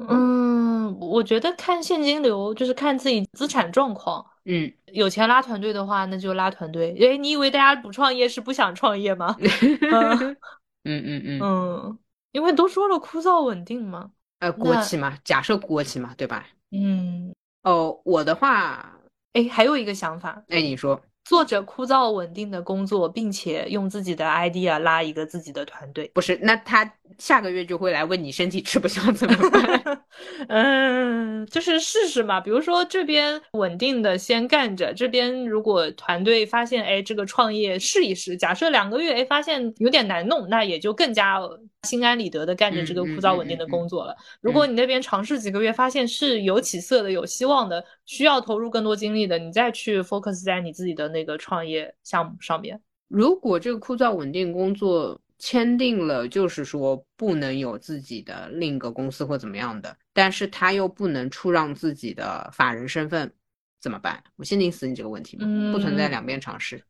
[0.08, 4.24] 嗯，我觉得看现金流，就是看自己资产状况。
[4.46, 6.96] 嗯，有钱拉团队的话，那就拉团队。
[6.98, 9.36] 哎，你以为大家不创业是不想创业吗？
[10.84, 11.98] 嗯嗯嗯嗯，
[12.32, 14.10] 因为都说了枯燥稳定嘛。
[14.40, 16.46] 呃，国企嘛，假设国企嘛，对吧？
[16.72, 17.32] 嗯。
[17.62, 18.98] 哦，我的话，
[19.34, 20.42] 哎，还有一个想法。
[20.48, 21.00] 哎，你说。
[21.24, 26.36] 做着枯燥稳定的工作，并且用自己的 idea 拉一个自己的团队，不是？
[26.42, 30.02] 那他下个月就会来问你身体吃不消怎么办？
[30.48, 32.40] 嗯，就是试试嘛。
[32.40, 38.36] 比如说这边稳定的先干着，这边如果团队发现，哎，这个创业试一试。
[38.36, 41.38] 假设两个月，哎，发现有点难弄，那也就更加
[41.82, 44.16] 心安理得的干着这个枯燥稳定的工作了。
[44.40, 51.10] 如果你那边尝试几个月，发现是有起色的、有希望的，需要投入更多精力的，你再去 focus 在你自己的。
[51.10, 63.32] 那个创业项目上面，如果这个枯燥稳定工作签订了，就是说不能有自己的另一个公司或怎么样的，但是他又不能出让自己的法人身份，
[63.80, 64.22] 怎么办？
[64.36, 65.46] 我先定死你这个问题吗？
[65.72, 66.80] 不存在两边尝试。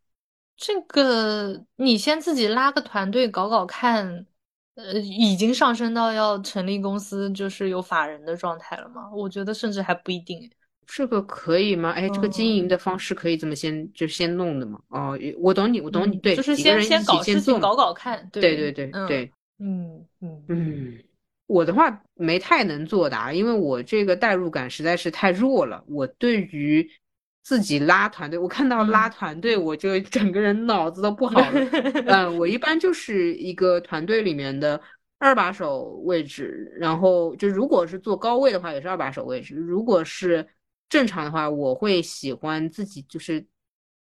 [0.57, 4.27] 这个你先自己拉个团队搞搞看，
[4.75, 9.11] 呃，已经上升到要成立公司，就是有法人的状态了吗？
[9.15, 10.51] 我觉得甚至还不一定。
[10.93, 11.93] 这个可以吗？
[11.93, 14.81] 哎，这个经营的方式可以这么先就先弄的吗？
[14.89, 18.29] 哦，我懂你，我懂你，对，就是先先搞事情，搞搞看。
[18.33, 20.99] 对对对对，嗯嗯嗯。
[21.47, 25.83] 我的话没太能作答，因为我这个代入感实在是太弱了。
[25.89, 26.89] 我对于
[27.43, 31.53] 自己拉团队，我看到拉团队，我就整个人脑子都不好了。
[32.07, 34.81] 嗯，我一般就是一个团队里面的
[35.19, 39.57] 二把手位置，然后就如果是做高位的话，也是二把手位置。
[39.57, 40.47] 如果是
[40.91, 43.47] 正常的话，我会喜欢自己就是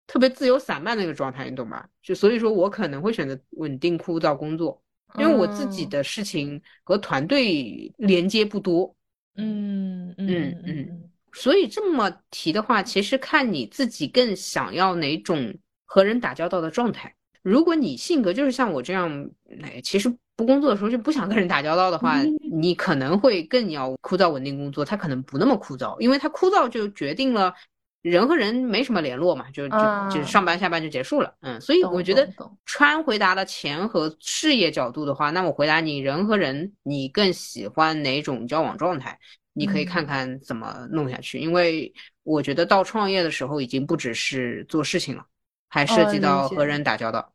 [0.07, 1.89] 特别自由散漫的一个状态，你懂吧？
[2.01, 4.81] 就所以说我可能会选择稳定枯燥工作。
[5.18, 8.95] 因为我自己的事情和团队连接不多，
[9.37, 15.57] 嗯嗯嗯，所以这么提的话，其实看你自己更想要哪种
[15.87, 17.14] 和人打交道的状态。
[17.41, 19.31] 如果你性格就是像我这样，
[19.62, 22.20] 哎，其实不工作的时候就不想跟人打交道的话，
[22.53, 24.84] 你可能会更要枯燥稳定工作。
[24.84, 27.55] 他可能不那么枯燥，因为他枯燥就决定了。
[28.03, 29.76] 人和人没什么联络嘛，就就
[30.09, 32.28] 就上班下班就结束了，嗯，所以我觉得
[32.64, 39.18] 川回答了钱和事业角度的话，那我回答你人和人，你更喜欢哪种交往状态？
[39.55, 45.24] 你可以看看怎么弄下去，因为我觉得到创业的时候已经不只是做事情了，
[45.68, 47.32] 还涉及到和人打交道。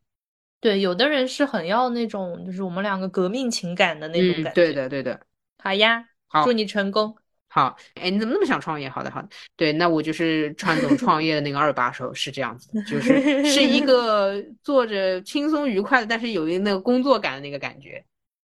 [0.62, 4.52] 对，有的人是很要那种就是我们两个革命情感的那种感觉。
[4.54, 5.20] 对的，对的。
[5.58, 7.14] 好呀，好，祝你成功。
[7.50, 8.88] 好，哎，你怎么那么想创业？
[8.88, 18.02] 好的，好的，对，那我就是川总创业的那个二把手，是这样子，就是是一 个做着轻松愉快的，但是有一那个工作感的那个感觉，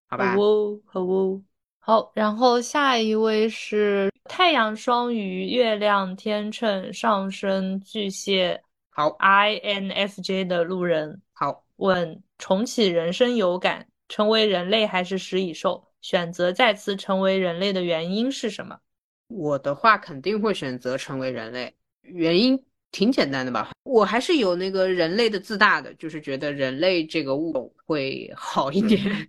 [0.10, 0.34] 好吧？
[0.34, 1.42] 好哦，好哦，
[1.80, 2.12] 好。
[2.16, 11.18] 然后下一位是太阳双鱼、月亮天秤、上升巨蟹，好，INFJ 的路人，好，
[11.78, 15.88] 问重启人生有感，成为人类还是食蚁兽？
[16.02, 18.78] 选择再次成为人类的原因是什么？
[19.28, 22.58] 我的话肯定会选择成为人类，原因
[22.92, 29.02] 挺简单的吧，我还是有那个人类的自大的，就是觉得人类这个物种会好一点。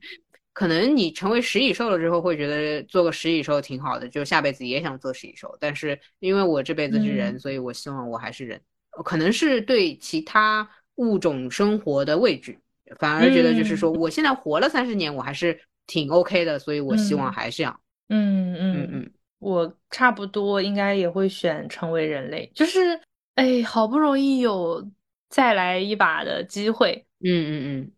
[0.52, 5.56] 可能你成为食蚁兽了之后，会觉得做个食蚁兽挺好的，就下辈子也想做食蚁兽。
[5.58, 8.60] 但是因为我这辈子是人，所以我希望我还是人。
[9.04, 10.68] 可能是对其他
[10.98, 12.58] 物种生活的畏惧，
[12.98, 17.80] 反而觉得就是说，我现在活了三十年，我还是挺 OK 的，所以我希望还是这样。
[18.08, 19.10] 嗯嗯嗯。
[19.38, 23.00] 我差不多应该也会选成为人类，就是
[23.36, 24.84] 哎，好不容易有
[25.28, 27.92] 再来一把的机会，嗯嗯嗯，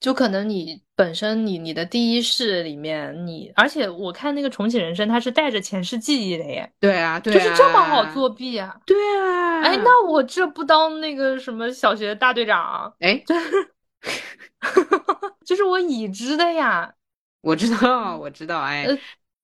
[0.00, 13.22] 就可能你本身你你的第一世里面你，而且我看那个重启人生，它是带着前世记忆的耶，对啊，对啊，就是这么好作弊啊，对啊，哎，那我这不当那个什么小学大队长，哎，
[15.44, 16.92] 就是我已知的呀，
[17.40, 18.86] 我知道，我知道，哎。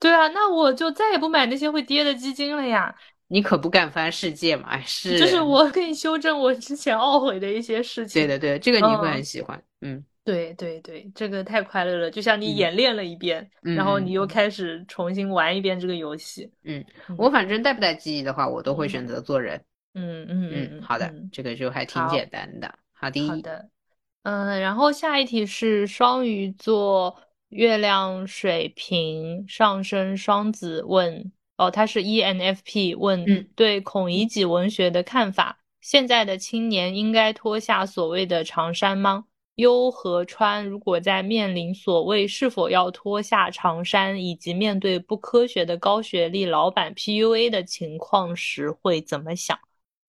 [0.01, 2.95] 对啊，那我就再也不买那些会跌的基金了呀！
[3.29, 4.69] 你可不干翻世界嘛？
[4.69, 8.21] 哎，是，就是我可以修正我之前懊悔的一些事情。
[8.21, 9.59] 对的，对，这个你会很喜欢。
[9.81, 16.51] 嗯，对对对，这个太快乐了，就像你演练了一遍，然后你又开始重新玩一遍这个游戏。
[16.65, 16.85] 嗯，
[17.19, 19.63] 我反正带不带记忆的话，我都会选择做人。
[19.95, 22.75] 嗯嗯嗯，好的，这个就还挺简单的。
[22.93, 23.69] 好的，好的。
[24.23, 27.17] 嗯，然后下一题是双鱼座。
[27.51, 35.61] 月亮水瓶上升双子问哦，他是 ENFP 问对孔乙己文学的看法。
[35.81, 39.27] 现在的青年应该脱下所谓的长衫吗？
[39.57, 49.59] 优和川如果在面临所谓是否要脱下长衫，以及面对不科学的高学历老板 PUA 的情况时，会怎么想？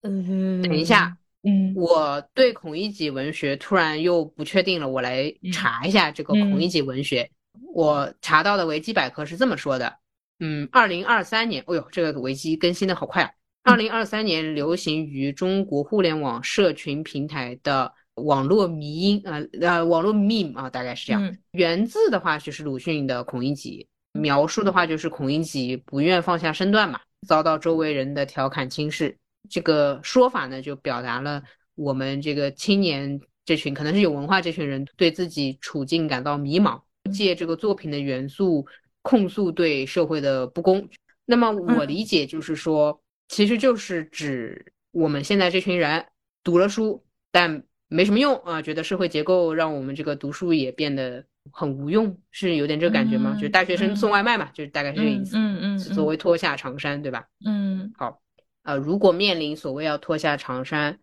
[0.01, 7.29] 嗯，等一下，嗯，我对孔乙己文学突然又不确定了，我来查一下这个孔乙己文学。
[7.73, 9.97] 我查到的维基百科是这么说的，
[10.39, 13.33] 嗯，二零二三年，哦呦，这个维基更新的好快啊！
[13.63, 21.37] 二零二三年流行于中国互联网社群平台的网络迷音啊，呃，网络 meme 啊，大概是这样。
[21.51, 23.87] 源自的话就是鲁迅的《孔乙己》，
[24.19, 29.15] 描述的话就是孔乙己不愿放下身段嘛，遭到周围人的调侃轻视。
[29.49, 31.43] 这个说法呢，就表达了
[31.75, 36.81] 我们这个青年这群可能是有文化这群人对自己处境感到迷茫。
[37.13, 38.65] 借这个作品的元素
[39.03, 40.89] 控诉对社会的不公，
[41.23, 46.03] 那么我理解就是说，其实就是指我们现在这群人
[46.43, 47.61] 读了书，但
[47.95, 53.33] 没什么用啊，觉得社会结构让我们这个读书也变得很无用，是有点这个感觉吗？
[53.35, 55.37] 就是大学生送外卖嘛，就是大概是这个意思。
[55.37, 55.79] 嗯嗯。
[55.79, 57.25] 所谓脱下长衫，对吧？
[57.45, 57.91] 嗯。
[57.97, 58.21] 好，
[58.63, 60.99] 呃，如果面临所谓要脱下长衫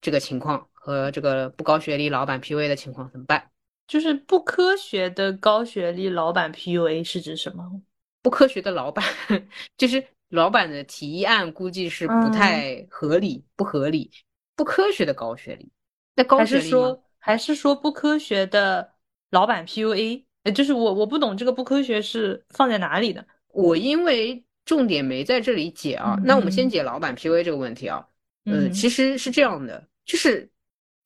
[0.00, 3.50] 这个情况和这个不高学历老板 P u a 的情况怎么办？
[3.86, 7.70] 就是不科学的高学历老板 PUA 是指什么？
[8.22, 9.04] 不科学的老板，
[9.76, 14.10] 就是老板的提案估计是不太合理、不合理、
[14.56, 15.70] 不科学的高学历。
[16.16, 18.92] 那高学历还是说还是说不科学的
[19.30, 20.24] 老板 PUA？
[20.44, 23.26] 呃，就是我我不懂这个不科学是放在哪里的。
[23.48, 28.06] 我因为重点没在这里解啊，那我们先解老板 PUA 这个问题啊。
[28.44, 30.50] 嗯，其实是这样的，就是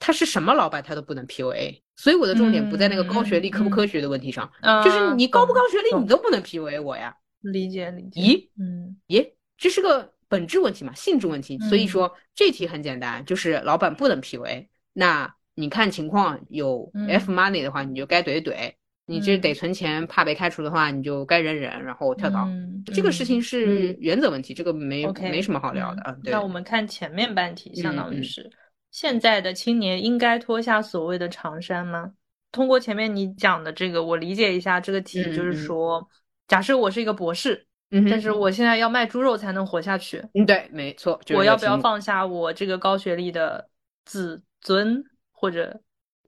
[0.01, 1.81] 他是什么老板他都不能 PUA。
[1.95, 4.51] 所以我的重点不在那个高学历科不科学的问题上，
[4.85, 7.17] 就是你高不高学历你都不能 PUA 我呀。
[7.41, 8.21] 理解理解。
[8.21, 11.57] 咦，嗯，咦，这是个本质问题嘛，性质问题。
[11.61, 14.67] 所以说这题很简单，就是老板不能 PUA。
[14.99, 18.73] 那你看情况有 F money 的话，你就该怼怼；
[19.07, 22.49] 你这得存钱，怕被开除的话，你就该忍忍，然后跳槽。
[22.93, 26.17] 这个事情是原则问题，这个没没什么好聊的啊。
[26.25, 28.51] 那我们看前面半题，相当于是。
[28.91, 32.13] 现在的青年应该脱下所谓的长衫吗？
[32.51, 36.09] 通过前面你讲的这个，我理解一下这个题，就是说，
[36.49, 37.67] 假设我是一个博士，
[38.11, 40.25] 但是我现在要卖猪肉才能活下去。
[40.35, 41.21] 嗯，对，没错。
[41.35, 43.69] 我要不要放下我这个高学历的
[44.07, 45.81] 自尊或者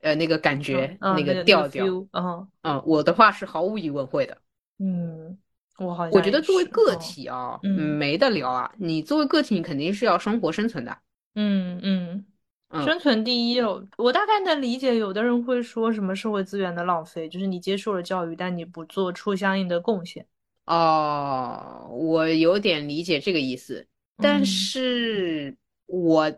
[0.02, 1.84] 呃那个感觉那个调调？
[2.12, 4.36] 嗯嗯，我的话是毫无疑问会的。
[4.78, 5.38] 嗯，
[5.78, 8.72] 我好像我觉得作为个体啊，没得聊啊。
[8.78, 10.96] 你作为个体，你肯定是要生活生存的。
[11.34, 12.24] 嗯嗯。
[12.84, 20.24] 生存第一哦，我大概能理解，有的人会说什么社会资源的浪费，就是你接受了教育，但你不做出相应的贡献。
[20.66, 23.84] 哦，我有点理解这个意思，
[24.18, 25.56] 但是
[25.86, 26.32] 我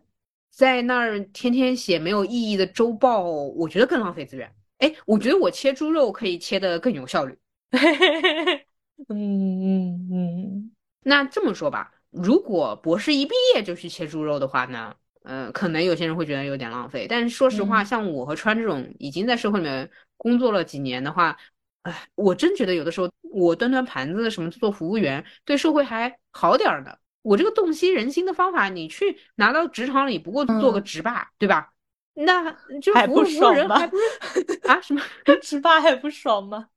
[0.54, 4.52] 在那儿天天写没有意义的周报，我觉得更浪费资源。
[4.78, 7.36] 哎，我觉得我切猪肉可以切得更有效率。
[9.08, 9.16] 嗯
[9.64, 10.70] 嗯嗯，
[11.02, 14.94] 那这么说吧，如果博士一毕业就去切猪肉的话呢？
[15.24, 21.38] 呃，可能有些人会觉得有点浪费，但是说实话，像我和川这种已经在社会里面工作了几年的话，
[21.82, 26.98] 哎，我真觉得有的时候我端端盘子什么做服务员，对社会还好点儿的。
[27.22, 31.72] 我这个洞悉人心的方法，你去拿到职场里，不过做个职霸，对吧？
[32.14, 32.50] 那
[32.80, 34.80] 就服务服务人还不是 啊？
[34.80, 35.00] 什么
[35.40, 36.68] 职霸还不爽吗？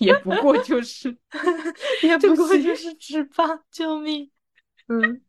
[0.00, 1.16] 也不过就是，
[2.02, 4.30] 也不过就是职霸，救命！
[4.88, 5.20] 嗯。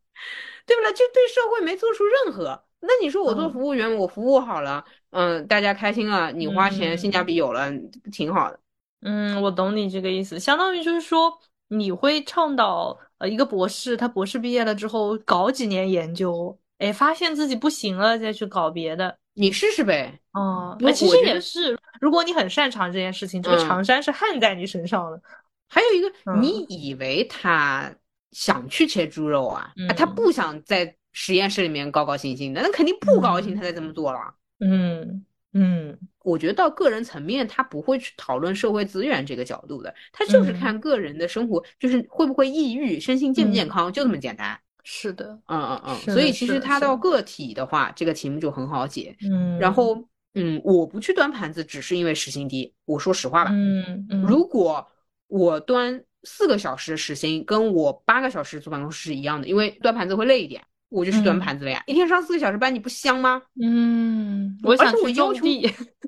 [0.66, 0.90] 对不啦？
[0.92, 2.64] 就对社会没做出任何。
[2.80, 7.70] 那你说我做服务员，我服务好了，嗯，大家开心了，你花钱性价比有了，
[8.12, 8.58] 挺好的。
[9.02, 11.38] 嗯，我懂你这个意思，相当于就是说
[11.68, 20.20] 你会倡导呃一个博士，他博士毕业了之后搞几年研究，哎，发现自己不行了再去搞别的，你试试呗。
[20.34, 25.22] 哦，那其实也是，如果你很擅长这件事情，这个长衫是焊在你身上的。
[25.70, 26.12] 还有一个，
[26.42, 27.90] 你以为他？
[28.36, 29.72] 想去切猪肉啊？
[29.96, 34.20] 他不想在实验室里面高高兴兴的，那肯定不高兴，他才这么做了。
[34.60, 44.60] 嗯嗯，我觉得到个人层面，他不会去讨论社会资源这个角度的，他就是看个人的生活，就是会不会抑郁，身心健不健康，就这么简单。
[44.84, 46.14] 是的，嗯嗯嗯。
[46.14, 49.16] 所以其实他到个体的话，这个题目就很好解。
[49.30, 50.04] 嗯，然后
[50.34, 52.74] 嗯，我不去端盘子，只是因为时薪低。
[52.86, 54.88] 我说实话吧，嗯嗯，如果
[55.28, 56.04] 我端。
[56.26, 60.64] 四个小时时薪跟我八个小时坐办公室是一样的，因为端盘子会累一点，
[60.94, 61.82] 我就是端盘子了呀。
[61.88, 63.42] 一天上四个小时班，你不香吗？
[63.60, 65.44] 嗯，而且我要求，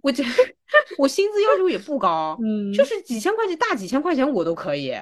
[0.04, 0.24] 我这
[1.00, 4.94] 我薪资要求也不高， 嗯，就是几千块钱，大几千块钱我都可以。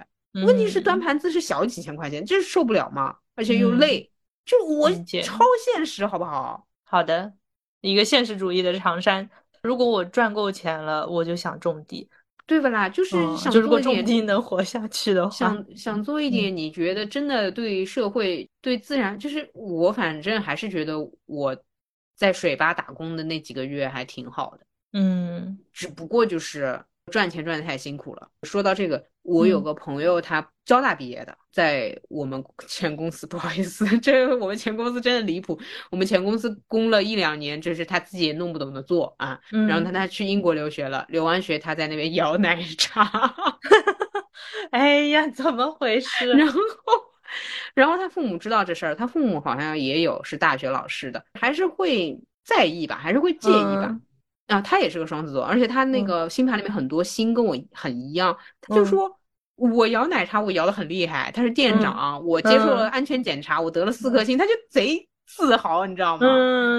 [0.46, 3.16] 问题是端盘子是小几千块钱，这是受不了吗？
[3.36, 4.10] 而且又累，
[4.46, 6.66] 就我超现实，好不好？
[6.86, 7.34] 好的，
[7.82, 9.30] 一个现实主义的长衫。
[9.62, 12.10] 如果我赚够钱了，我就想种地。
[12.46, 12.90] 对不啦？
[12.90, 21.58] 就是想做一点能活下去的话，想想做一点，你觉得真的对社会、对自然，就是我反正还是觉得我
[22.16, 24.66] 在水吧打工的那几个月还挺好的。
[24.94, 26.80] 嗯，只不过就是
[27.12, 28.28] 赚钱赚的太辛苦了。
[28.44, 29.04] 说到这个。
[29.26, 35.58] 我有个朋友，他交大毕业的，在我们 前公司，不好意思，这我们前公司真的离谱。
[35.90, 39.40] 我们前公司工了一两年，就是他自己也弄不懂的做啊。
[39.50, 43.34] 然后他他去英国留学了，留完学他在那边摇奶茶。
[44.72, 46.28] 哎呀，怎么回事？
[46.36, 46.60] 然后，
[47.74, 53.98] 然后他父母知道这事儿，他父母好像也有是大学老师的，还是会在意吧，还是会介意吧。
[54.54, 58.38] 啊，他也是个双子座，而且他那个星盘里面很多星跟我很一样。
[58.62, 59.10] 他就说，
[59.56, 61.32] 我摇奶茶，我摇的很厉害。
[61.34, 66.28] 他是店长，我接受了安全检查，我得了四颗星，他就贼自豪，你知道吗？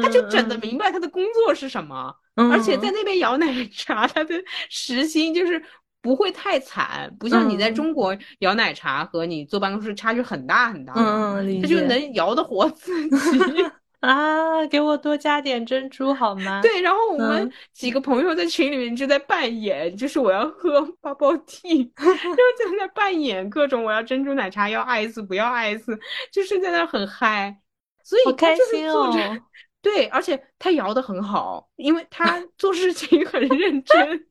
[0.02, 4.34] 他就整的明白他的工作是什么，而且在那边摇奶茶，他的
[4.68, 5.60] 时薪就是
[6.00, 10.92] 不会太惨，不像你在中国摇奶茶和你坐办公室差距很大很大。
[10.96, 13.16] 嗯，他就能摇得活自己。
[14.04, 16.60] 啊，给我多加点珍珠好吗？
[16.60, 25.98] 对，然后我们几个朋友在群里面就在扮演，就是我要喝 bubble tea，然后就在扮演各种我要珍珠奶茶，要 ice 不要 ice，
[26.30, 27.56] 就是在那很嗨，
[28.02, 29.10] 所以开心哦。
[29.80, 34.26] 对，而且他摇的很好，因为他 做事情很认真。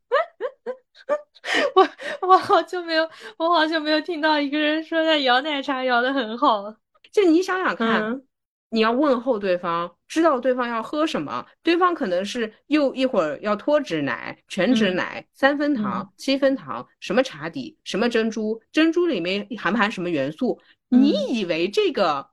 [1.75, 1.87] 我
[2.27, 6.73] 我好久没有，我好久没有听到一个人说他摇奶茶摇的很好。
[7.11, 8.21] 就你想想看。
[8.73, 20.59] 你要问候对方，知道对方要喝什么，对方可能是又一会儿要脱脂奶、全脂奶、三分糖、七分糖，什么茶底，什么珍珠，珍珠里面含不含什么元素？
[20.89, 22.27] 你以为这个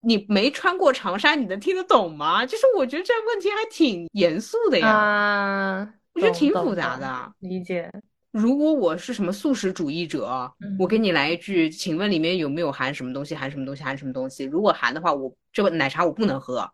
[0.00, 2.46] 你没穿过长衫，你能听得懂吗？
[2.46, 7.92] 就是我觉得这问题还挺严肃的呀，我觉得挺复杂的，理解。
[8.34, 13.32] 如果我是什么素食主义者，我给你来一句，请问里面有没有含什么东西？
[13.32, 13.84] 含什么东西？
[13.84, 14.42] 含什么东西？
[14.42, 16.68] 如果含的话，我这个奶茶我不能喝，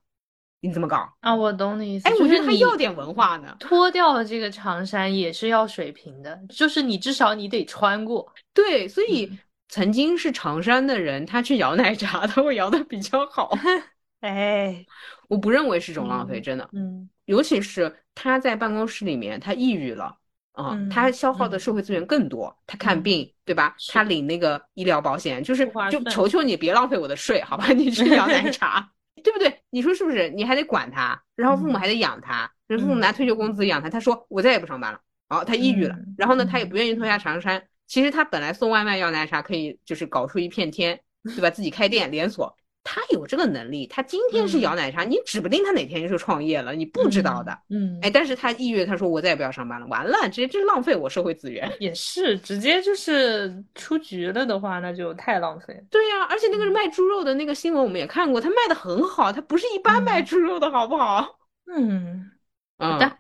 [0.62, 1.34] 你怎么搞啊？
[1.34, 2.08] 我懂你意思。
[2.08, 3.54] 哎，我觉得他要点文化呢。
[3.60, 8.26] 脱掉了这个长衫也是要水平的，就是你至少你得穿过。
[8.54, 9.30] 对，所以
[9.68, 13.52] 曾经是长衫的人，他去摇奶茶，他会摇的比较好。
[14.20, 14.82] 哎，
[15.28, 16.66] 我不认为是种浪费，真的。
[16.72, 20.16] 嗯，尤其是他在办公室里面，他抑郁了。
[20.52, 23.74] 啊，他消耗的社会资源更多，他看病，对吧？
[23.88, 27.68] 他领那个医疗保险，就是就求求你别浪费我的税，好吧？
[27.72, 28.90] 你去摇奶 茶，
[29.22, 29.60] 对不对？
[29.70, 30.28] 你说是不是？
[30.30, 33.88] 你还得管他，然后父母还得养他，人父母拿退休工资养他。
[33.88, 37.62] 他说我再也不上班了，好，他抑郁了，然后呢，他也不愿意脱下长衫。
[37.86, 41.50] 其实他本来送外卖要奶茶，可以就是搞出一片天，对吧？
[41.50, 42.56] 自己开店连锁。
[42.82, 47.56] 他有这个能力，他今天是摇奶茶，你指不定他哪天就创业了，你不知道的。
[47.68, 51.70] 嗯，哎，但是他抑郁，他说我再也不要上班了，完了，直接这是浪费我社会资源。
[51.78, 55.78] 也是，直接就是出局了的话，那就太浪费。
[55.90, 61.38] 对呀，而且那个卖猪肉的那个新闻我们也看过，他卖的很好，他不是一般卖猪肉的好不好？
[61.66, 62.30] 嗯，
[62.78, 63.18] 好的，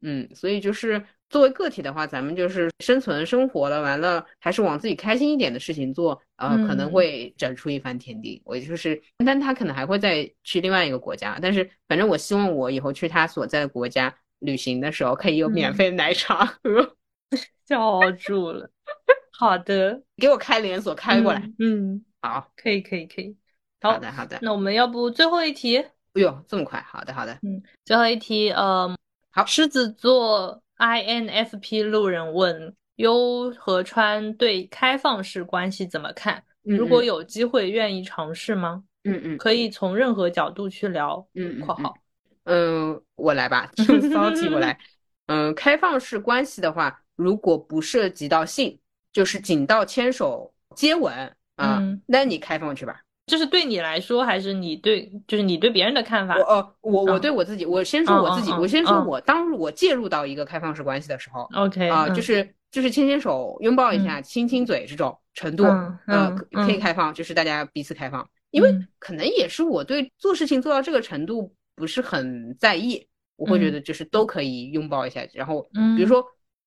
[0.00, 1.04] 嗯，所以就是。
[1.32, 8.40] 作为个体的话，咱们就是生存生活了，完了还是往自己开心一点的事情做，呃，可能会整出一番天地。
[8.44, 16.96] 我就是，但他可能还会再去另外一个国家，但是反正我希望我以后去他所在的国家旅行的时候，可以有免费奶茶喝。
[17.66, 18.68] 笑住了。
[19.30, 21.50] 好的，给我开连锁开过来。
[21.58, 23.34] 嗯，好，可以，可以，可以。
[23.80, 24.38] 好的，好的。
[24.42, 25.78] 那我们要不最后一题？
[25.78, 25.88] 哎
[26.20, 26.78] 呦，这么快？
[26.82, 27.32] 好的，好的。
[27.40, 28.94] 嗯，最后一题，呃，
[29.30, 30.62] 好，狮子座。
[30.82, 36.42] INFP 路人问：优和川对开放式关系怎么看？
[36.62, 38.82] 如果有机会，愿意尝试吗？
[39.04, 41.24] 嗯嗯，可以从任何角度去聊。
[41.34, 41.94] 嗯括号，
[42.44, 43.70] 嗯，我来吧，
[44.12, 44.76] 骚气我来。
[45.26, 48.76] 嗯， 开放式关系的话，如果不涉及到性，
[49.12, 51.14] 就是仅到牵手、接吻
[51.54, 53.00] 啊，那你开放去吧。
[53.32, 56.36] 这是对你来说，还是你对，就是你对别人的看法？
[56.36, 65.64] 我呃，我我对我自己，我先说我自己，我先说我当我介入到一个开放式关系的时候，OK 啊，就是就是牵牵手、拥抱一下、亲亲嘴这种程度，
[66.06, 73.06] 呃，可以开放，就是大家彼此开放，因为可能也是我对做事情做到这个程度不是很在意，
[73.36, 75.66] 我会觉得就是都可以拥抱一下，然后
[75.96, 76.22] 比如说。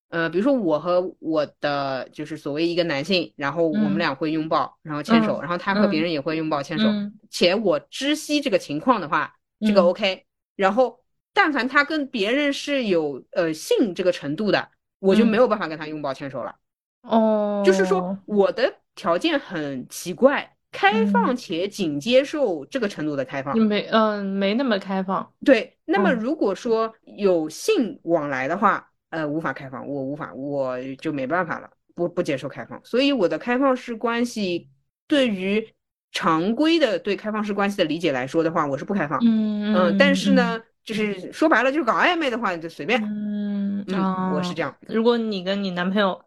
[0.08, 6.84] 呃，比如说我和我的就是所谓一个男性，然后我们俩会拥抱，然后牵手，然后他和别人也会拥抱牵手，
[7.28, 10.24] 且我知悉这个情况的话，这个 OK。
[10.54, 11.00] 然后，
[11.34, 14.68] 但凡他跟别人是有呃性这个程度的，
[15.00, 16.54] 我就没有办法跟他拥抱牵手了。
[17.02, 23.58] 哦，就是说我的条件很奇怪，开放且仅接受这个程度的开放。
[23.58, 25.32] 没，嗯，没那么开放。
[25.44, 28.88] 对，那么如果说有性往来的话。
[29.10, 32.80] 呃，无法开放，我无法，我就没办法了，不不接受开放。
[32.84, 34.68] 所以我的开放式关系，
[35.06, 35.74] 对于
[36.12, 39.18] 常规的对开放式关系的理解来说的话，我是不开放。
[39.22, 39.96] 嗯嗯。
[39.98, 43.00] 但是呢，就是说白了，就是搞暧昧的话，你就随便。
[43.02, 44.76] 嗯嗯，我是这样。
[44.88, 46.20] 如果你跟你男朋友，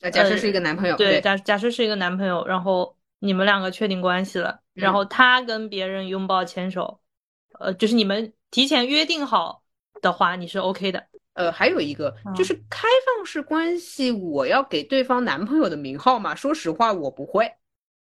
[0.00, 7.00] 那假设是一个男朋友，对，假假设是一个男朋友，然后你们两个确定关系了，然后他跟别人拥抱牵手，
[7.58, 9.62] 呃，就是你们提前约定好
[10.02, 11.06] 的话，你是 OK 的。
[11.38, 16.34] 呃，还有一个就是开放式关系，我要给对方男朋友的名号嘛？
[16.34, 17.48] 说实话，我不会，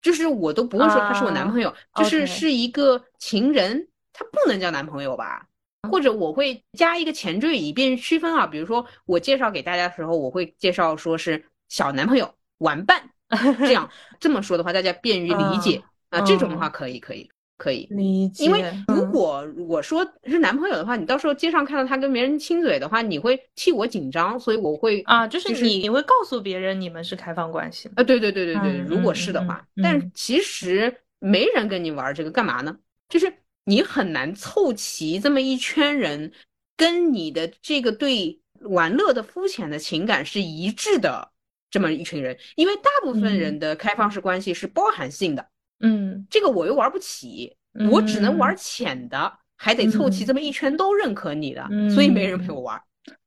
[0.00, 5.46] 就是我都不会说他是我男朋友，就是是一个情人，他不能叫男朋友吧？
[5.90, 8.46] 或者我会加一个前缀，以便区分啊。
[8.46, 13.10] 比如说我介绍给大家的时候，我会介绍说是小男朋友、玩伴，
[13.60, 16.22] 这样这么说的话，大家便于理解啊。
[16.22, 17.30] 这种的话可以，可以。
[17.60, 32.74] 可以理解，因为如果我说是男朋友的话，你到时候街上看到他跟别人亲嘴的话，你会替我紧张，所以我会啊，就是你你会告诉别人你们是开放关系啊，对对对对对，如果是的话，但其实没人跟你玩这个干嘛呢？
[33.10, 33.30] 就是
[33.66, 36.32] 你很难凑齐这么一圈人，
[36.78, 41.30] 跟你的这个对玩乐的肤浅的情感是一致的
[41.70, 45.46] 这么一群人，因为大部分人的开放式关系是包含性的。
[45.80, 47.54] 嗯，这个我又玩不起，
[47.90, 52.80] 我只能玩浅的，还得凑齐这么一圈都认可你的，所以没人陪我玩。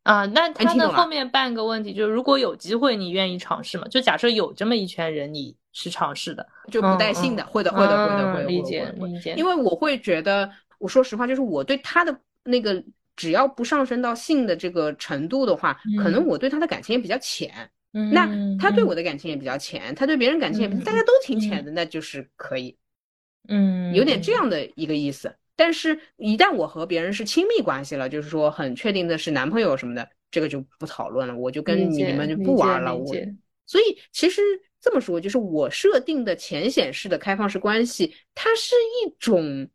[0.03, 3.87] 啊，那他的后面半个问题就是，如果有机会，你愿意尝试吗？
[3.87, 9.33] 就假设有这么一圈人，你是尝试的，就不带性的，会的，会的，会的，会理解理解。
[9.35, 12.83] 因为我会觉得，我说实话，就是我对他的那个，
[13.15, 17.51] 只要不上升到性的这个程度的话，可能我对他的感情也比较浅。
[18.11, 18.27] 那
[18.59, 22.75] 他对我的感情也比较浅，他对别人感情也大家都挺浅的，那就是可以，
[23.47, 25.33] 嗯，有点这样的一个意思。
[25.55, 32.95] 但是，一旦我和别人是亲密关系了，就是说很确定的是男朋友什么的，这个就不讨论了，我就跟你们就不玩了。
[32.95, 33.15] 我
[33.67, 34.41] 所以其实
[34.81, 39.69] 这么说，就是我设定的浅显式的开放式关系，它是一种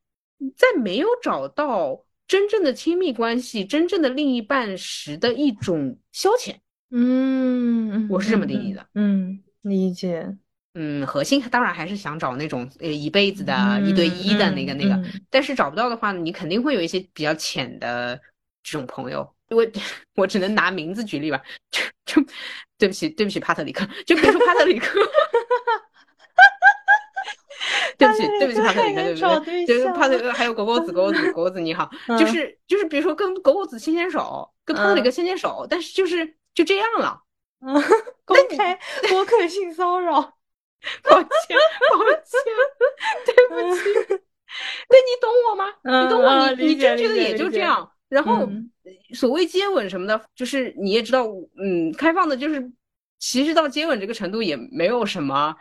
[0.57, 6.57] 在没有找到真正的亲密关系、真正的另一半时的一种消遣。
[6.91, 8.87] 嗯，我是这么定义的。
[8.95, 10.35] 嗯，理解。
[10.75, 18.19] 嗯，核心当然还是想找那种呃一辈子的一对一的那个那个，但是找不到的话，你肯定会有一些比较浅的
[18.63, 19.29] 这种朋友。
[19.51, 19.67] 我
[20.15, 22.23] 我只能拿名字举例吧，就就
[22.77, 24.99] 对不起对不起帕特里克，就比如说帕特里克，
[27.99, 29.67] 对不起对不起帕特里克，对不对？
[29.67, 37.23] 就是帕特还有狗狗子狗狗子 狗狗子你好，就是就是比如说跟狗狗子牵牵手，跟帕特里克牵牵手，但是就是就这样了，
[37.65, 37.81] 嗯
[38.25, 38.77] 公开
[39.09, 40.21] 博客性骚扰。
[41.03, 41.57] 抱歉，
[41.91, 42.41] 抱歉，
[43.27, 43.83] 对不起。
[44.09, 45.67] 对，你懂我吗？
[45.83, 47.89] 你懂我，你你正确的也就这样。
[48.09, 48.49] 然后，
[49.15, 51.27] 所谓接吻什么的，就是你也知道，
[51.61, 52.71] 嗯，开放的，就是
[53.19, 55.55] 其实到接吻这个程度也没有什么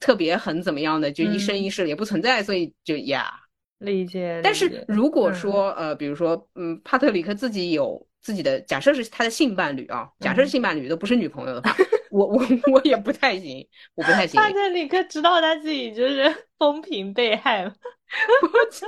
[0.00, 3.32] 特别很怎么样的，就一生一世也不存在，所以就呀，
[3.78, 4.40] 理解。
[4.44, 11.74] 但是如果说呃，比如说，嗯，帕特里克自己有自己的假设是他的性伴侣啊，假设是性伴侣都不是女朋友的话。
[12.10, 12.42] 我我
[12.72, 14.40] 我也不太行，我不太行。
[14.40, 17.70] 帕特里克知道他自己就是风评被害了，
[18.42, 18.86] 我去，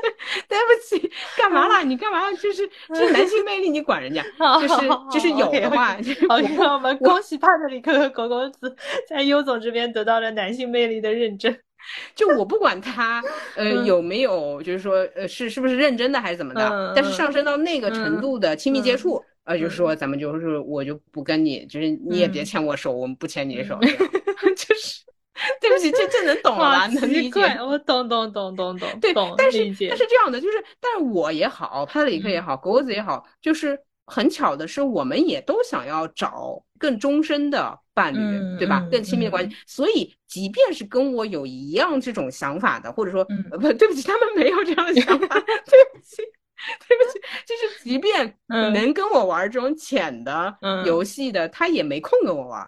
[0.49, 1.83] 对不起，干嘛啦？
[1.83, 2.33] 你干嘛？
[2.33, 4.25] 就是就是男性魅力，你管人家？
[4.63, 5.95] 就是就是有的话。
[6.31, 8.75] OK，我们恭喜帕特里克和狗狗子
[9.07, 11.55] 在优总这边得到了男性魅力的认证。
[12.15, 13.23] 就我不管他
[13.57, 19.23] 呃有没有，就是说呃是是不是认真的还是怎么的，但是上升到那个程度的亲密接触。
[19.45, 23.77] 呃，就说咱们就是我就不跟你，就是你也别牵我手，我们不牵你的手，
[24.55, 25.03] 就是
[25.61, 27.41] 对不起，这这能懂了，能理解。
[27.59, 28.89] 我懂懂懂懂懂。
[29.01, 33.77] 对，但是但是这样的，就是但是我也好，帕特里克也好，狗子也好，就是
[34.07, 38.87] 很巧的是，我们也都想要找更终身的伴侣对吧？
[38.91, 45.27] 更亲密的关系，所以即便是跟我有一样这种想法的，或者说，不对不起，他们没有这样的想法。
[45.69, 46.23] 对不起，
[46.89, 52.67] 对不起，就是即便能跟我玩这种浅的游戏的，他也没空跟我玩。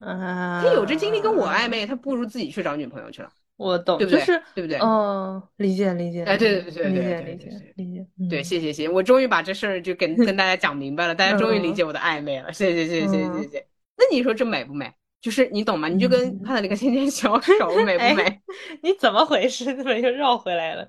[0.00, 3.30] 啊，他有这精力跟我暧昧，他不如自己去找女朋友去了。
[3.56, 4.20] 我懂，对不对？
[4.20, 4.76] 就是对不对？
[4.80, 6.22] 哦，理解理解。
[6.24, 8.06] 哎，对对对对对，理解理解理解。
[8.28, 12.52] 对，谢谢谢，我终于把这事儿就跟跟大家讲明白了，大家终于理解我的暧昧了。
[12.52, 13.75] 谢谢谢谢谢谢。
[13.96, 14.92] 那你说这美不美？
[15.20, 15.88] 就是你懂吗？
[15.88, 18.40] 你就跟看到那个牵牵小手，美不 美？
[18.82, 19.64] 你怎么回事？
[19.76, 20.88] 怎么又绕回来了？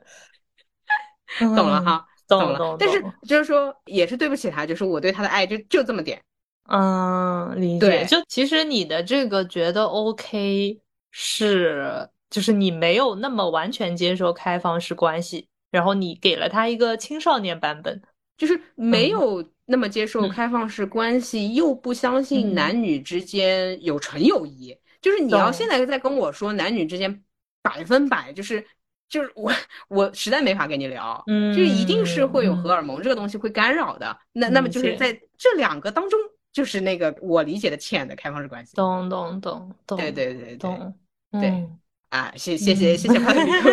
[1.39, 2.05] 懂了哈。
[2.27, 6.21] 懂了，但是就是说，也是对不起他，就是我对他的爱就就这么点。
[6.69, 8.03] 嗯，理解。
[8.03, 10.77] 就其实你的这个觉得 OK
[11.11, 18.01] 是，就是你没有那么完全接受开放式关系，然后你给了他一个青少年版本，
[18.37, 24.75] 就是没有那么接受开放式关系，又不相信男女之间有纯友谊。
[24.99, 27.23] 就是你要现在在跟我说男女之间
[27.61, 28.65] 百分百就是。
[29.09, 29.49] 就是我，
[29.87, 34.17] 我实在没法跟你聊，嗯，就一定是会有荷尔蒙这个东西会干扰的。
[34.33, 36.19] 那那么就是在这两个当中，
[36.51, 38.75] 就是那个我理解的浅的开放式关系。
[38.75, 39.97] 懂懂懂懂。
[39.97, 40.69] 对对对对
[41.31, 41.69] 对。
[42.09, 43.71] 啊，谢谢谢谢谢帕特里克。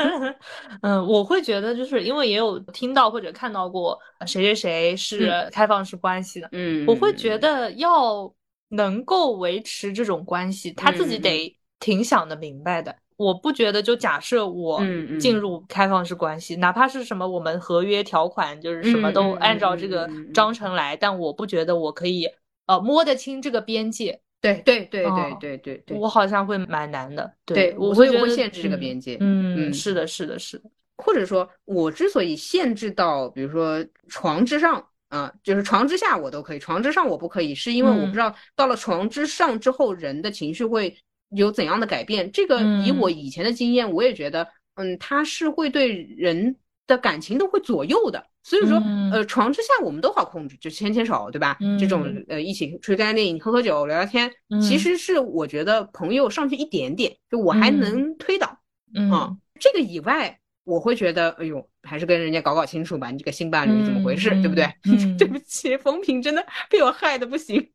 [0.82, 8.32] 嗯，我会觉得就是因为也有听到或者看到过谁谁谁是开放式关系的，嗯，我会觉得要
[8.70, 12.96] 能够维持这种关系，他自己得挺想的明白的。
[13.16, 14.80] 我不觉得，就假设我
[15.20, 22.26] 进入开放式关系，哪怕是什么我们合约条款就是什么都按照这个章程来，但我不觉得我可以
[22.64, 24.22] 呃摸得清这个边界。
[24.40, 27.32] 对对对对对对对，我好像会蛮难的。
[27.44, 29.16] 对，我会会限制这个边界。
[29.20, 30.70] 嗯，是的，是的，是的。
[30.96, 40.96] 或者说，我之所以限制到，比如说床之上啊，就是床之下我都可以，床之上我不可以，是因为我不知道到了床之上之后，人的情绪会。
[41.32, 42.28] 有怎样的改变？
[42.32, 44.44] 这个以我以前的经验，我也觉得，
[44.74, 46.56] 嗯，它是会对人
[46.88, 48.26] 的感情都会左右的。
[48.42, 51.58] 所以说，呃，床之下我们都好控制，就牵牵手，对吧？
[51.78, 54.30] 这种呃，一起出去看电影、喝喝酒、聊聊天，
[54.62, 58.58] 其实是我觉得朋友上去一点点，就我还能推倒。
[58.94, 64.66] 嗯，这个以外，我会觉得，哎呦，还是跟人家搞搞清楚吧，你这个新伴侣怎么回事，对不对？
[65.18, 67.70] 对不起，风评真的被我害的不行，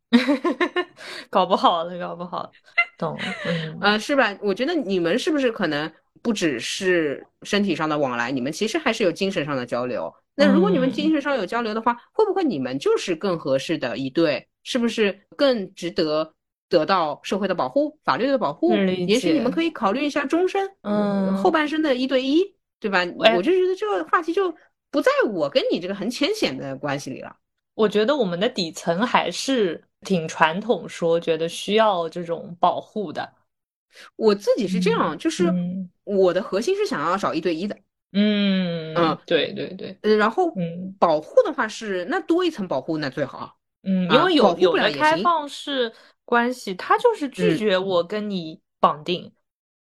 [1.29, 2.51] 搞不好了，搞不好了，
[2.97, 3.15] 懂？
[3.45, 4.35] 嗯， 呃，是吧？
[4.41, 5.91] 我觉得你们是不是可能
[6.23, 10.11] 不只是身体上的往来，你们其实还是有精神上的交流。
[10.35, 14.47] 那如果你们精神上有交流的话，会不会你们就是更合适的一对？
[14.63, 16.33] 是不是更值得
[16.67, 18.75] 得到社会的保护、法律的保护？
[18.75, 22.43] 也许你们可以考虑一下终身，嗯，后半生的一对一，
[22.79, 23.05] 对吧？
[23.35, 24.51] 我就觉得这个话题就
[24.89, 27.35] 不在我跟你这个很浅显的关系里了。
[27.75, 33.33] 我觉得我们的底层还是挺传统，说觉得需要这种保护的。
[34.15, 35.53] 我自己是这样，就是
[36.03, 37.77] 我的核心是想要找一对一的。
[38.17, 45.91] 嗯嗯，对对对，呃，然后嗯，保护的话是那多一层保护那最好，嗯，因为有有的开放式
[46.23, 49.29] 关系，他就是拒绝我跟你绑定，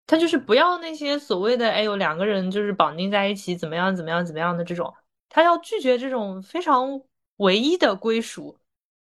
[0.07, 4.95] 他就是不要那些所谓的哎呦两个人就是绑定在一起怎么样怎么样怎么样的这种，
[5.29, 6.99] 他要拒绝这种非常
[7.37, 8.57] 唯一的归属。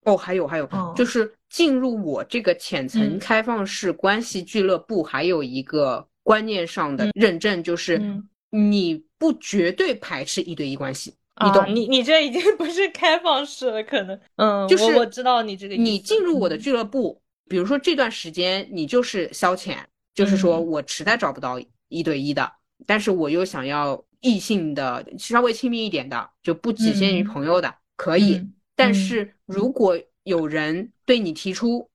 [0.02, 8.02] 哦，还有还有，就是进入我这个浅层开放式关系俱乐部，还有一个观念上的认证就是。
[8.56, 11.14] 你不绝对排斥一对一关系，
[11.44, 11.64] 你懂？
[11.74, 15.74] 你你这已经不是开放式了，可能，嗯，就是我知道你这个。
[15.74, 19.76] 你进入我的俱乐部，比如说这段时间你就是消遣，
[20.14, 22.50] 就是说我实在找不到一对一的，
[22.86, 28.42] 但是我又想要异性的稍微亲密一点的，就不仅限于朋友的，可以。
[28.74, 31.88] 但是如果有人对你提出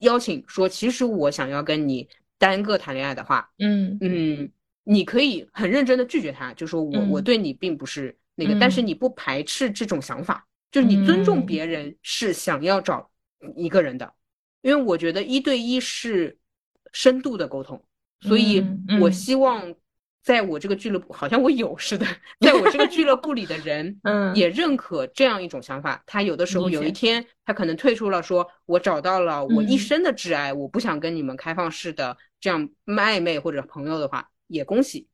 [0.00, 4.50] 邀请，说其实我想要跟你单个谈恋爱的话，嗯嗯。
[4.88, 13.10] 你可以很认真的拒绝他，就说我我对你并不是那个，但是你不排斥这种想法，就是你尊重别人是想要找
[13.56, 14.12] 一个人的，
[14.62, 16.38] 因为我觉得一对一是
[16.92, 17.82] 深度的沟通，
[18.20, 18.64] 所以
[19.00, 19.74] 我希望
[20.22, 22.06] 在我这个俱乐部，好像我有似的，
[22.38, 26.00] 在我这个俱乐部里的人， 嗯，也认可这样一种想法。
[26.06, 34.28] 他有的时候有一天他可能退出了，说我找到了我一生的挚爱，我不想跟你们开放式的这样暧昧或者朋友的话。
[34.46, 35.06] 也恭喜，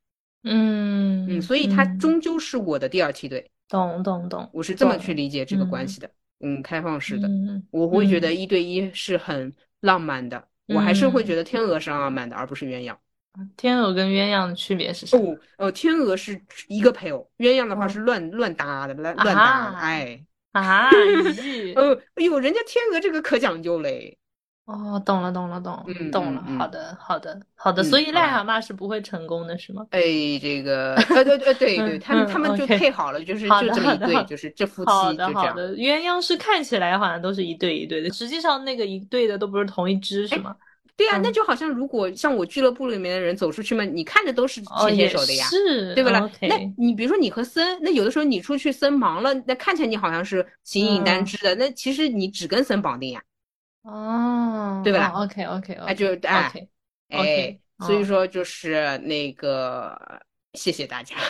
[0.44, 6.10] 嗯嗯，所以他终究是我的第二梯队，懂懂懂，我是这么去理解这个关系的，
[6.40, 7.28] 嗯，开放式的，
[7.70, 12.96] 我会觉得一对一是很浪漫的，我还是会觉得天鹅是浪漫的，而不是鸳鸯。
[13.56, 15.38] 天鹅跟鸳鸯的区别是什么？
[15.56, 16.38] 哦，天鹅是
[16.68, 20.22] 一个配偶，鸳鸯的话是乱乱搭的，乱乱搭，哎
[20.52, 20.90] 啊，
[21.76, 24.18] 呃，哎呦，人家天鹅这个可讲究嘞。
[24.64, 26.42] 哦，懂了，懂了，懂，懂了。
[26.56, 27.82] 好的，好的，好的。
[27.82, 29.84] 所以癞蛤蟆是不会成功的，是吗？
[29.90, 30.00] 哎，
[30.40, 35.34] 这个，呃，对，对，对，对，他们，他们就配好了，就是 就这么一对，就是这夫妻就这样。
[35.34, 40.54] 好的，鸳鸯是看起来好像都是一对一对的，实际上那个一对的都不是同一只，是吗？
[40.96, 46.30] 对呀，那就好像如果像我俱乐部里面的人走出去嘛，你看着都是牵牵手的呀，是，对不啦？
[46.42, 53.20] 那你比如说你和森，那有的时候你出去森忙了，那看起来你好像是形影单只的，那其实你只跟森绑定呀。
[53.82, 56.52] 哦，对吧？OK OK OK，哎就哎
[57.08, 59.98] 哎，所以说就是那个
[60.54, 61.16] 谢谢大家。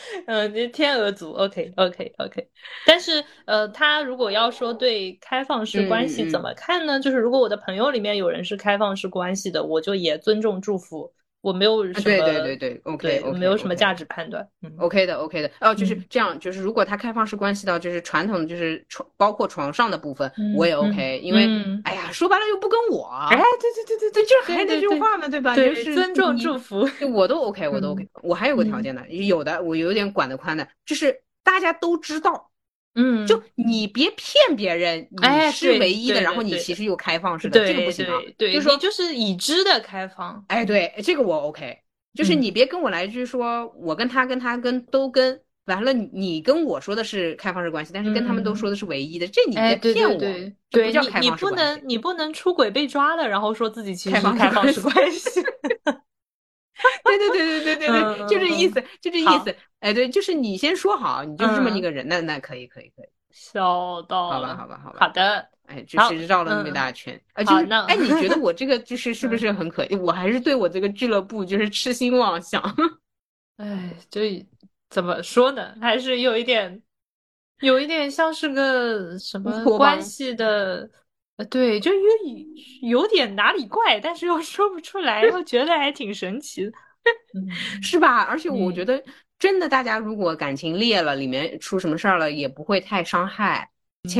[0.26, 2.48] 嗯，这天鹅族 OK OK OK，
[2.86, 6.98] 但是呃，他如果要说对开放式关系怎么看呢？
[6.98, 11.12] 就是如果我的朋友里面有人是开放式关系的，我就也尊重祝福。
[11.42, 21.48] 我没有什么，对对对对，OK，我没有什么价值判断，嗯，OK 的，OK 的，哦，就是这样，就是如果它开放式关系到就是传统，就是床包括床上的部分，我也 OK，因为，
[21.84, 25.56] 哎呀，说白了又不跟我，哎，对对对对对，就是还那句话嘛，对吧？
[25.56, 32.49] 就是尊重祝福，我都 OK，我都 OK，我还有个条件呢，有的我有点管得宽的，就是大家都知道。
[32.94, 38.18] 嗯，就你别骗别人，你是唯一的，然后你其实又开放式的，这个不行啊。
[38.36, 40.44] 对，就说就是已知的开放。
[40.48, 41.78] 哎，对，这个我 OK。
[42.12, 51.28] 就是你别跟我来一句说，我跟他跟他跟都跟完了，你跟我说的是开放式关系，但是跟他们都说的是唯一的，这你在骗我，对，不叫开放式关系。
[51.28, 55.40] 你不能你不能出轨被抓了，然后说自己其实开放式关系。
[57.04, 59.54] 对对对对对对对，就这意思，就这意思。
[59.80, 63.06] 哎，对，就是你先说好，你就是这么一个人，那那可以可以可以。
[63.30, 65.48] 笑到好吧好吧好吧，好的。
[65.66, 67.18] 哎，就是绕了那么一大圈。
[67.32, 69.86] 啊，就是哎，你觉得我这个 就是是不是很可？
[70.00, 72.60] 我还是对我这个俱乐部就是痴心妄想。
[73.58, 74.20] 哎，就
[74.88, 75.74] 怎么说呢？
[75.80, 76.82] 还是有一点，
[77.60, 80.90] 有一点像是个什么关系的。
[81.40, 82.00] 呃，对，就有
[82.82, 86.72] 有点哪里怪，但是又说不出来，又觉得还挺神奇的，
[87.82, 88.22] 是吧？
[88.24, 89.02] 而且我觉得。
[89.38, 93.70] 真的，大家如果感情裂了，里面出什么事儿了，也不会太伤害。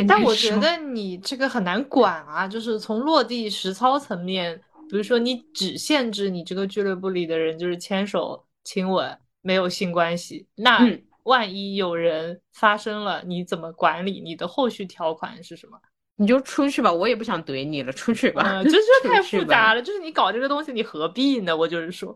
[0.09, 10.91] 但我觉得你这个很难管啊，就是从落地实操层面，比如说你只限制你这个俱乐部里的人就是牵手亲吻，没有性关系，那
[11.25, 14.23] 万一有人发生了，你怎么管理？
[14.23, 15.79] 你的后续条款是什么？
[16.21, 18.63] 你就出去吧，我也不想怼你了，出去吧。
[18.63, 21.57] 就是太复杂了，就是你搞这个东西，你何必呢？
[21.57, 22.15] 我就是说。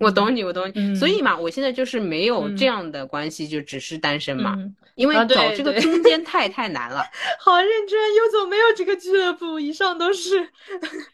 [0.00, 4.56] 我懂你，我懂你，所以嘛，我现在就是没有这样的关系，就只是单身嘛，
[4.96, 7.04] 因为找这个中间太 太难了。
[7.38, 10.50] 好认真，优总没有这个俱乐部，以上都是，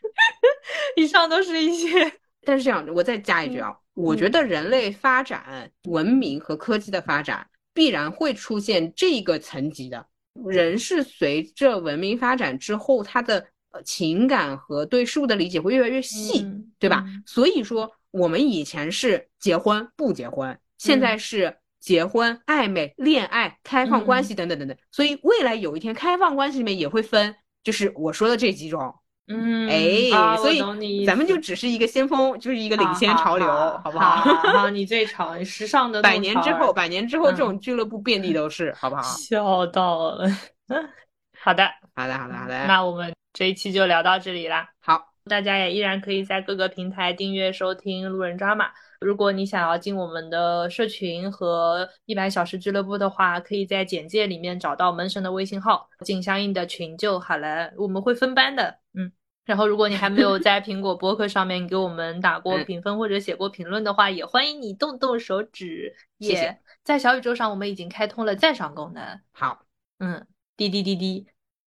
[0.97, 2.11] 以上都是一些。
[2.47, 10.07] 但是这样，我再加一句啊，我觉得人类发展、文明和科技的发展必然会出现这个层级的
[10.45, 13.47] 人，是随着文明发展之后，他的
[13.85, 16.47] 情感和对事物的理解会越来越细，
[16.79, 17.05] 对吧？
[17.25, 17.91] 所以说。
[18.13, 24.75] 我们以前是结婚不结婚，现在是结婚、暧昧、恋爱、开放关系等等等等。
[24.91, 28.95] 所以未来有一天，开放关系里面也会分，就是我说的这几种。
[29.29, 33.47] 嗯，哎，所以咱们就只是一个先锋，就是一个领先潮流，
[33.83, 34.17] 好不好？
[34.17, 36.01] 好，你最潮，时尚的。
[36.05, 39.03] 百年之后，百年之后，这种俱乐部遍地都是，好不好？
[39.19, 40.29] 笑到了。
[41.39, 42.67] 好的，好的，好的，好的。
[42.67, 44.69] 那我们这一期就聊到这里啦。
[44.81, 45.13] 好。
[45.29, 48.67] 大家也依然可以在各个平台订阅收听路人抓马。
[49.01, 57.73] 如果你想要进我们的社群和一百小时俱乐部的话，可以在简介里面找到门神的微信号，进相应的群就好了。
[57.77, 59.13] 我们会分班的，嗯。
[59.45, 65.95] 然后，如果你还没有在苹果播客上面给我们打过评分或者写过评论的话，也欢迎你动动手指。
[66.19, 66.59] 谢谢。
[66.83, 69.21] 在小宇宙上，我们已经开通了赞赏功能。
[69.31, 69.65] 好，
[70.01, 71.29] 嗯，滴滴滴滴，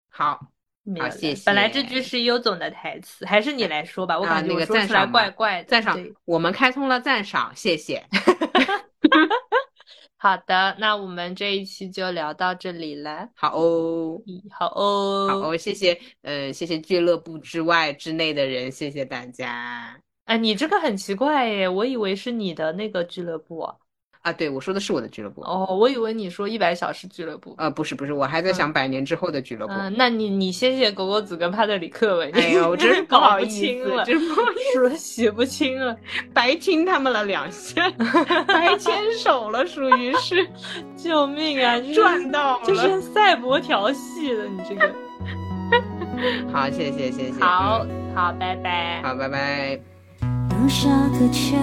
[0.09, 0.51] 好。
[0.97, 1.43] 好，谢谢。
[1.45, 4.17] 本来这句是优总的台词，还是你来说吧？
[4.17, 5.69] 我感觉我说出来怪怪的。
[5.69, 8.03] 赞赏，我们开通了赞赏，谢谢。
[10.21, 13.29] 好的，那我们这一期就聊到这里了。
[13.35, 14.21] 好哦，
[14.51, 15.97] 好哦，好哦，谢谢。
[16.23, 19.97] 呃，谢谢俱乐部之外之内的人，谢谢大家。
[20.25, 23.61] 哎，你这个很奇怪耶，我以为是你的那个俱乐部。
[23.61, 23.73] 啊，
[24.37, 25.41] 对，我说的是我的俱乐部。
[25.41, 27.55] 哦，我以为你说一百小时俱乐部。
[27.57, 29.73] 呃，不是不是，我还在想百年之后的俱乐部。
[29.73, 32.31] 嗯，那你你谢谢狗狗子跟帕特里克呗。
[32.39, 35.97] 哎呀，我真是搞不清了，真不好意思， 洗不清了，
[36.33, 37.89] 白亲他们了两下，
[38.47, 40.47] 白牵手了，属于是，
[40.95, 41.79] 救命啊！
[41.93, 44.93] 赚到了，就是赛博调戏了你这个。
[46.51, 47.39] 好，谢谢谢谢。
[47.39, 49.01] 好好，拜拜。
[49.01, 49.79] 好，拜拜。
[50.49, 51.57] 多少个桥，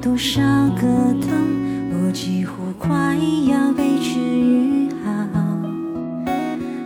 [0.00, 0.40] 多少
[0.76, 0.82] 个
[1.20, 1.73] 灯。
[2.14, 3.16] 几乎快
[3.50, 5.10] 要被治愈好，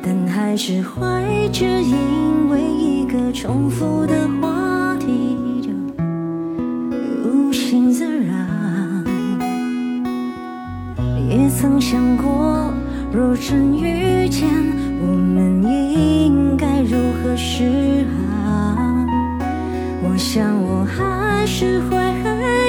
[0.03, 5.69] 但还是会只因为一个重复的话题就
[7.29, 8.33] 无心自扰。
[11.29, 12.73] 也曾想过，
[13.13, 14.49] 若真遇见，
[15.03, 18.07] 我们应该如何是
[18.43, 18.79] 好？
[20.03, 21.99] 我想我还是会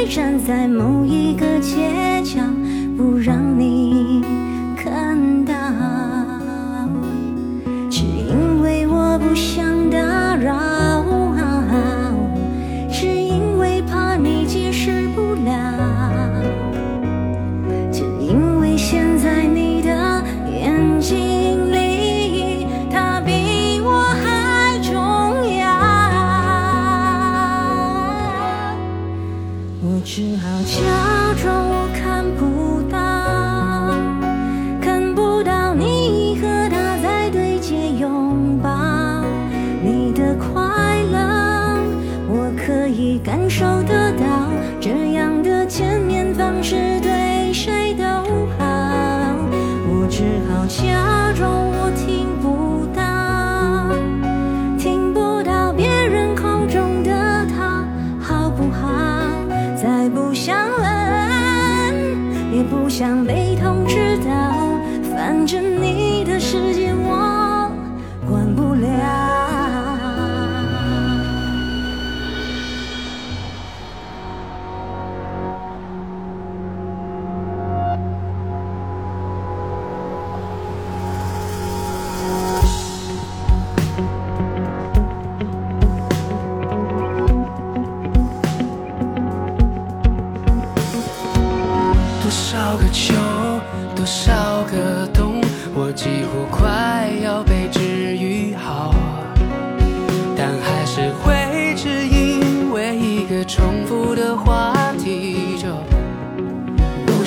[0.08, 2.42] 站在某一个街角，
[2.98, 4.24] 不让你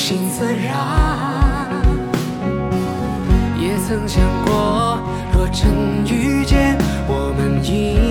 [0.02, 0.28] 心。
[0.30, 0.72] 纷扰。
[3.56, 4.98] 也曾想过，
[5.32, 6.76] 若真遇见，
[7.06, 8.01] 我们应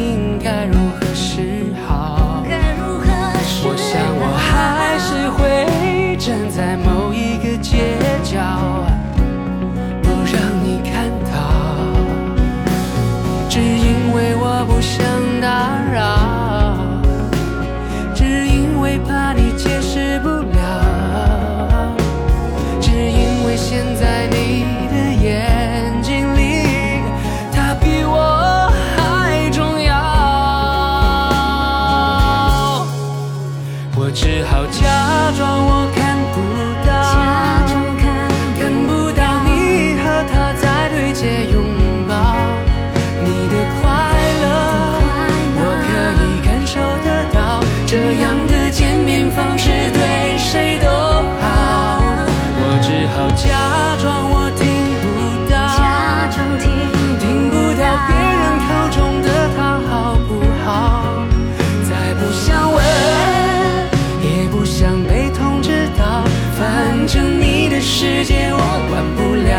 [67.94, 68.58] 世界我
[68.90, 69.52] 管不了，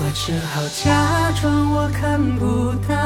[0.00, 2.96] 我只好假装我看不到，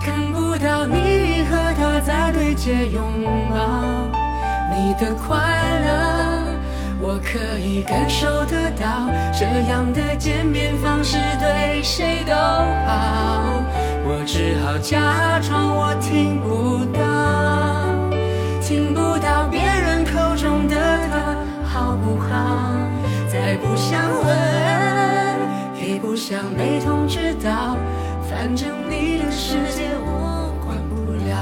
[0.00, 3.02] 看不到你和他在对街拥
[3.50, 4.08] 抱，
[4.72, 5.36] 你的快
[5.84, 6.39] 乐。
[7.02, 13.64] 我可以感受得到，这样的见面方式对谁都好。
[14.04, 17.00] 我只好假装我听不到，
[18.60, 20.76] 听不到别人口中的
[21.08, 22.76] 他好不好？
[23.32, 24.36] 再不想问，
[25.80, 27.76] 也不想被通知到，
[28.28, 31.32] 反正你的世界我管不了。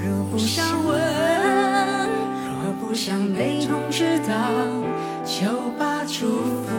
[0.00, 1.19] 如果想问。
[3.02, 4.34] 想被通知到，
[5.24, 5.48] 就
[5.78, 6.69] 把祝福。